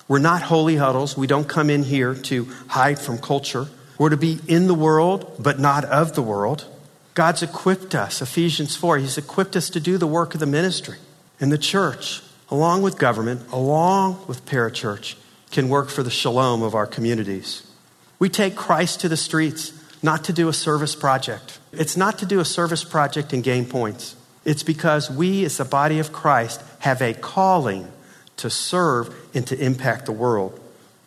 We're 0.09 0.19
not 0.19 0.43
holy 0.43 0.77
huddles. 0.77 1.17
We 1.17 1.27
don't 1.27 1.49
come 1.49 1.71
in 1.71 1.83
here 1.83 2.15
to 2.15 2.45
hide 2.69 2.99
from 2.99 3.19
culture. 3.19 3.69
We're 3.99 4.11
to 4.11 4.17
be 4.17 4.39
in 4.47 4.67
the 4.67 4.75
world, 4.75 5.37
but 5.39 5.59
not 5.59 5.85
of 5.87 6.15
the 6.15 6.23
world. 6.23 6.67
God's 7.15 7.43
equipped 7.43 7.95
us, 7.95 8.21
Ephesians 8.21 8.77
4, 8.77 8.99
He's 8.99 9.17
equipped 9.17 9.57
us 9.57 9.71
to 9.71 9.81
do 9.81 9.97
the 9.97 10.07
work 10.07 10.35
of 10.35 10.41
the 10.41 10.47
ministry. 10.47 10.97
And 11.41 11.53
the 11.53 11.59
church, 11.59 12.23
along 12.51 12.83
with 12.83 12.99
government, 12.99 13.43
along 13.53 14.25
with 14.27 14.47
parachurch, 14.47 15.17
can 15.51 15.69
work 15.69 15.89
for 15.91 16.03
the 16.03 16.11
shalom 16.11 16.63
of 16.63 16.75
our 16.75 16.87
communities. 16.87 17.71
We 18.19 18.29
take 18.29 18.57
Christ 18.57 19.01
to 19.01 19.09
the 19.09 19.17
streets 19.17 19.73
not 20.03 20.25
to 20.25 20.33
do 20.33 20.49
a 20.49 20.53
service 20.53 20.95
project. 20.95 21.59
It's 21.73 21.97
not 21.97 22.19
to 22.19 22.27
do 22.27 22.41
a 22.41 22.45
service 22.45 22.85
project 22.85 23.33
and 23.33 23.43
gain 23.43 23.67
points. 23.67 24.17
It's 24.45 24.63
because 24.63 25.11
we, 25.11 25.45
as 25.45 25.57
the 25.57 25.65
body 25.65 25.99
of 25.99 26.13
Christ, 26.13 26.63
have 26.81 27.03
a 27.03 27.15
calling 27.15 27.91
to 28.39 28.51
serve 28.51 29.15
and 29.35 29.47
to 29.47 29.59
impact 29.59 30.07
the 30.07 30.13
world 30.13 30.59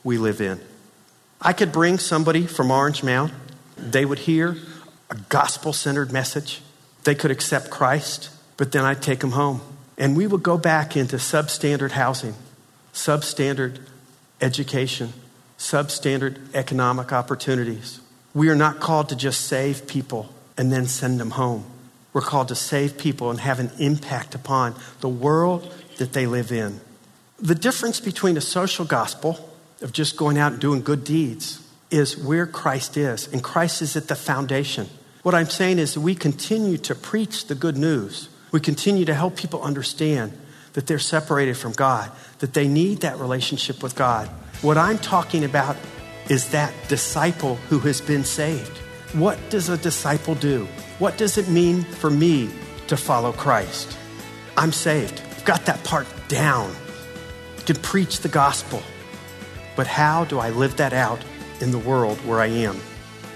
we 0.04 0.18
live 0.18 0.42
in. 0.42 0.60
I 1.42 1.54
could 1.54 1.72
bring 1.72 1.98
somebody 1.98 2.46
from 2.46 2.70
Orange 2.70 3.04
Mound, 3.04 3.32
they 3.78 4.04
would 4.04 4.20
hear 4.20 4.58
a 5.10 5.16
gospel 5.30 5.74
centered 5.74 6.12
message. 6.12 6.62
They 7.04 7.16
could 7.16 7.32
accept 7.32 7.70
Christ, 7.70 8.30
but 8.58 8.72
then 8.72 8.84
I'd 8.84 9.02
take 9.02 9.20
them 9.20 9.32
home. 9.32 9.62
And 10.00 10.16
we 10.16 10.26
would 10.26 10.42
go 10.42 10.58
back 10.58 10.96
into 10.96 11.18
substandard 11.18 11.92
housing, 11.92 12.34
substandard 12.94 13.80
education, 14.42 15.14
substandard 15.58 16.38
economic 16.56 17.12
opportunities. 17.12 18.00
We 18.34 18.50
are 18.50 18.56
not 18.56 18.80
called 18.80 19.10
to 19.10 19.16
just 19.16 19.42
save 19.42 19.88
people 19.88 20.34
and 20.58 20.72
then 20.72 20.88
send 20.88 21.20
them 21.20 21.32
home. 21.32 21.66
We're 22.14 22.22
called 22.22 22.48
to 22.48 22.56
save 22.56 22.98
people 22.98 23.30
and 23.30 23.40
have 23.40 23.60
an 23.60 23.72
impact 23.78 24.34
upon 24.34 24.76
the 25.02 25.10
world 25.10 25.72
that 25.98 26.14
they 26.14 26.26
live 26.26 26.52
in. 26.52 26.80
The 27.40 27.56
difference 27.56 28.00
between 28.00 28.38
a 28.38 28.42
social 28.42 28.86
gospel 28.86 29.50
of 29.82 29.94
just 29.94 30.18
going 30.18 30.38
out 30.38 30.54
and 30.54 30.62
doing 30.62 30.82
good 30.82 31.04
deeds 31.04 31.66
is 31.92 32.18
where 32.18 32.46
Christ 32.46 32.98
is, 32.98 33.28
and 33.32 33.44
Christ 33.44 33.82
is 33.82 33.96
at 33.96 34.08
the 34.08 34.16
foundation. 34.16 34.88
What 35.24 35.36
I'm 35.36 35.50
saying 35.50 35.80
is 35.80 35.98
we 35.98 36.16
continue 36.16 36.78
to 36.80 36.96
preach 36.96 37.48
the 37.48 37.56
good 37.56 37.78
news. 37.78 38.30
We 38.52 38.60
continue 38.60 39.06
to 39.06 39.14
help 39.14 39.36
people 39.36 39.62
understand 39.62 40.34
that 40.74 40.88
they're 40.88 41.00
separated 41.00 41.58
from 41.58 41.74
God, 41.74 42.12
that 42.40 42.54
they 42.54 42.68
need 42.68 43.02
that 43.02 43.18
relationship 43.20 43.84
with 43.84 43.96
God. 43.96 44.28
What 44.62 44.78
I'm 44.78 44.98
talking 44.98 45.44
about 45.44 45.76
is 46.30 46.50
that 46.52 46.74
disciple 46.88 47.56
who 47.70 47.80
has 47.80 48.02
been 48.02 48.24
saved. 48.24 48.78
What 49.14 49.40
does 49.50 49.70
a 49.70 49.78
disciple 49.78 50.36
do? 50.36 50.68
What 51.00 51.18
does 51.18 51.38
it 51.38 51.48
mean 51.48 51.84
for 51.84 52.10
me 52.10 52.50
to 52.88 52.98
follow 52.98 53.32
Christ? 53.32 53.98
I'm 54.56 54.72
saved. 54.72 55.22
I've 55.32 55.46
got 55.46 55.66
that 55.66 55.84
part 55.84 56.08
down. 56.28 56.72
Can 57.66 57.78
preach 57.78 58.20
the 58.20 58.30
gospel. 58.30 58.82
But 59.76 59.88
how 59.88 60.26
do 60.26 60.40
I 60.40 60.50
live 60.50 60.78
that 60.78 60.94
out 60.94 61.24
in 61.62 61.72
the 61.72 61.80
world 61.80 62.18
where 62.26 62.40
I 62.40 62.48
am? 62.48 62.80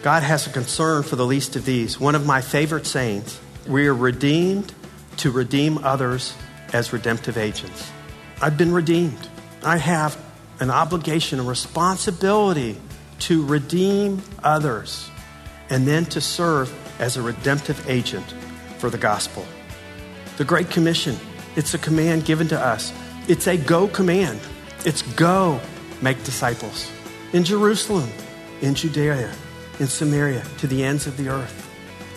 God 0.01 0.21
has 0.23 0.45
a 0.45 0.49
concern 0.49 1.03
for 1.03 1.15
the 1.15 1.25
least 1.25 1.55
of 1.55 1.65
these. 1.65 1.99
One 1.99 2.15
of 2.15 2.25
my 2.25 2.41
favorite 2.41 2.85
sayings 2.85 3.39
We 3.67 3.87
are 3.87 3.95
redeemed 3.95 4.73
to 5.17 5.31
redeem 5.31 5.79
others 5.83 6.35
as 6.73 6.93
redemptive 6.93 7.37
agents. 7.37 7.91
I've 8.41 8.57
been 8.57 8.73
redeemed. 8.73 9.27
I 9.63 9.77
have 9.77 10.17
an 10.59 10.69
obligation, 10.69 11.39
a 11.39 11.43
responsibility 11.43 12.77
to 13.19 13.45
redeem 13.45 14.21
others 14.43 15.09
and 15.69 15.87
then 15.87 16.05
to 16.05 16.21
serve 16.21 16.73
as 16.99 17.17
a 17.17 17.21
redemptive 17.21 17.89
agent 17.89 18.33
for 18.77 18.89
the 18.89 18.97
gospel. 18.97 19.45
The 20.37 20.43
Great 20.43 20.69
Commission, 20.69 21.15
it's 21.55 21.73
a 21.73 21.77
command 21.77 22.25
given 22.25 22.47
to 22.49 22.59
us. 22.59 22.93
It's 23.27 23.47
a 23.47 23.57
go 23.57 23.87
command. 23.87 24.39
It's 24.85 25.01
go 25.01 25.59
make 26.01 26.23
disciples 26.23 26.91
in 27.31 27.43
Jerusalem, 27.43 28.09
in 28.61 28.75
Judea, 28.75 29.33
in 29.79 29.87
Samaria, 29.87 30.43
to 30.59 30.67
the 30.67 30.83
ends 30.83 31.07
of 31.07 31.17
the 31.17 31.29
earth. 31.29 31.72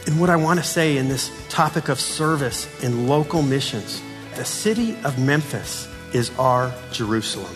And 0.06 0.20
what 0.20 0.30
I 0.30 0.36
want 0.36 0.60
to 0.60 0.64
say 0.64 0.96
in 0.96 1.08
this 1.08 1.32
topic 1.48 1.88
of 1.88 1.98
service 1.98 2.68
and 2.84 3.08
local 3.08 3.42
missions, 3.42 4.00
the 4.36 4.44
city 4.44 4.96
of 5.02 5.18
Memphis 5.18 5.88
is 6.12 6.30
our 6.38 6.72
Jerusalem. 6.92 7.54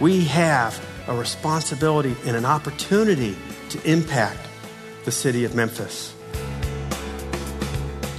We 0.00 0.24
have 0.24 0.84
a 1.06 1.14
responsibility 1.14 2.16
and 2.26 2.36
an 2.36 2.44
opportunity 2.44 3.36
to 3.68 3.90
impact 3.90 4.40
the 5.04 5.12
city 5.12 5.44
of 5.44 5.54
Memphis. 5.54 6.12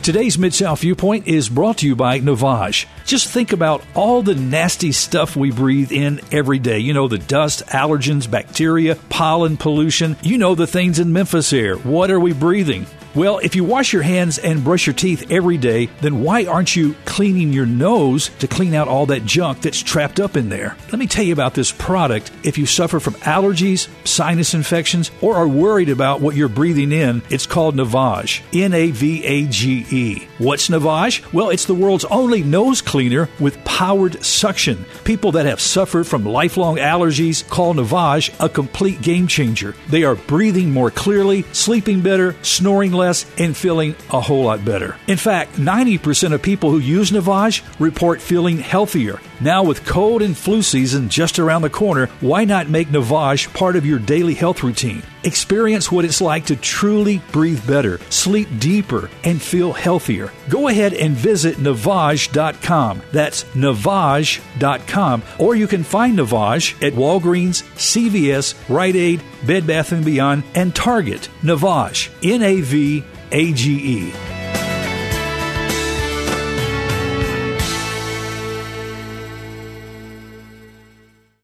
Today's 0.02 0.38
Mid 0.38 0.54
South 0.54 0.80
Viewpoint 0.80 1.28
is 1.28 1.50
brought 1.50 1.80
to 1.80 1.88
you 1.88 1.96
by 1.96 2.20
Navage. 2.20 2.88
Just 3.06 3.28
think 3.28 3.52
about 3.52 3.84
all 3.94 4.22
the 4.22 4.34
nasty 4.34 4.94
stuff 4.94 5.36
we 5.36 5.52
breathe 5.52 5.92
in 5.92 6.22
every 6.32 6.58
day. 6.58 6.80
You 6.80 6.94
know, 6.94 7.08
the 7.08 7.20
dust, 7.20 7.68
allergens, 7.68 8.32
bacteria, 8.32 8.96
pollen, 9.10 9.58
pollution. 9.58 10.16
You 10.24 10.38
know 10.38 10.56
the 10.56 10.66
things 10.66 11.00
in 11.00 11.14
Memphis 11.14 11.52
air. 11.54 11.76
What 11.76 12.10
are 12.10 12.20
we 12.20 12.34
breathing? 12.34 12.88
Well, 13.14 13.40
if 13.40 13.58
you 13.58 13.66
wash 13.66 13.92
your 13.92 14.04
hands 14.04 14.38
and 14.38 14.64
brush 14.64 14.88
your 14.88 14.94
teeth 14.94 15.30
every 15.30 15.58
day, 15.58 15.88
then 16.00 16.22
why 16.22 16.46
aren't 16.46 16.78
you 16.78 16.96
cleaning 17.04 17.52
your 17.52 17.66
nose 17.66 18.30
to 18.40 18.48
clean 18.48 18.74
out 18.74 18.88
all 18.88 19.06
that 19.08 19.26
junk 19.26 19.62
that's 19.62 19.82
trapped 19.82 20.22
up 20.22 20.38
in 20.38 20.48
there? 20.48 20.78
Let 20.92 21.00
me 21.00 21.08
tell 21.08 21.26
you 21.26 21.34
about 21.34 21.54
this 21.54 21.74
product. 21.74 22.32
If 22.44 22.58
you 22.58 22.66
suffer 22.66 23.02
from 23.02 23.16
allergies, 23.16 23.90
sinus 24.08 24.54
infections, 24.54 25.12
or 25.20 25.36
are 25.36 25.48
worried 25.48 25.90
about 25.90 26.22
what 26.22 26.38
you're 26.38 26.48
breathing 26.48 26.94
in, 26.94 27.22
it's 27.30 27.46
called 27.46 27.76
Navage. 27.76 28.44
N 28.54 28.74
A 28.74 28.92
V 28.92 29.26
A 29.26 29.46
G 29.48 29.86
E. 29.92 30.28
What's 30.38 30.70
Navage? 30.70 31.34
Well, 31.34 31.50
it's 31.50 31.66
the 31.66 31.76
world's 31.76 32.06
only 32.06 32.44
nose 32.44 32.82
cleaner 32.82 33.28
with 33.42 33.62
powered 33.66 34.24
suction. 34.24 34.86
People 35.04 35.34
that 35.34 35.46
have 35.46 35.60
suffered 35.60 36.08
from 36.08 36.24
lifelong 36.24 36.78
allergies 36.78 37.48
call 37.50 37.74
Navage 37.74 38.34
a 38.40 38.48
complete 38.48 39.02
game 39.02 39.28
changer. 39.28 39.76
They 39.90 40.06
are 40.06 40.16
breathing 40.16 40.72
more 40.72 40.92
clearly, 40.92 41.44
sleeping 41.52 42.02
better, 42.02 42.38
snoring 42.42 42.94
less, 42.94 43.01
and 43.04 43.56
feeling 43.56 43.96
a 44.12 44.22
whole 44.22 44.44
lot 44.44 44.64
better. 44.64 44.96
In 45.08 45.18
fact, 45.18 45.54
90% 45.54 46.34
of 46.34 46.42
people 46.42 46.72
who 46.72 46.80
use 46.80 47.12
Navage 47.12 47.64
report 47.80 48.22
feeling 48.22 48.58
healthier. 48.58 49.20
Now, 49.40 49.64
with 49.64 49.86
cold 49.86 50.22
and 50.22 50.38
flu 50.38 50.62
season 50.62 51.10
just 51.10 51.40
around 51.40 51.64
the 51.64 51.70
corner, 51.70 52.08
why 52.20 52.46
not 52.46 52.70
make 52.70 52.90
Navage 52.90 53.54
part 53.54 53.76
of 53.76 53.86
your 53.86 54.00
daily 54.00 54.34
health 54.34 54.64
routine? 54.64 55.02
Experience 55.24 55.92
what 55.92 56.06
it's 56.06 56.22
like 56.22 56.46
to 56.46 56.56
truly 56.56 57.22
breathe 57.32 57.66
better, 57.68 58.00
sleep 58.10 58.48
deeper, 58.60 59.10
and 59.24 59.42
feel 59.42 59.72
healthier. 59.72 60.32
Go 60.50 60.68
ahead 60.68 60.94
and 60.94 61.16
visit 61.16 61.58
Navage.com. 61.58 63.02
That's 63.12 63.44
Navage.com. 63.44 65.24
Or 65.38 65.56
you 65.56 65.68
can 65.68 65.84
find 65.84 66.18
Navage 66.18 66.82
at 66.86 66.94
Walgreens, 66.94 67.64
CVS, 67.76 68.56
Rite 68.68 68.96
Aid, 68.96 69.22
Bed 69.46 69.68
Bath 69.68 69.94
& 70.04 70.06
Beyond, 70.06 70.44
and 70.56 70.76
Target. 70.76 71.30
Navage. 71.42 72.10
N 72.24 72.42
A 72.42 72.62
V 72.62 73.04
A 73.32 73.54
G 73.54 73.74
E. 73.74 74.41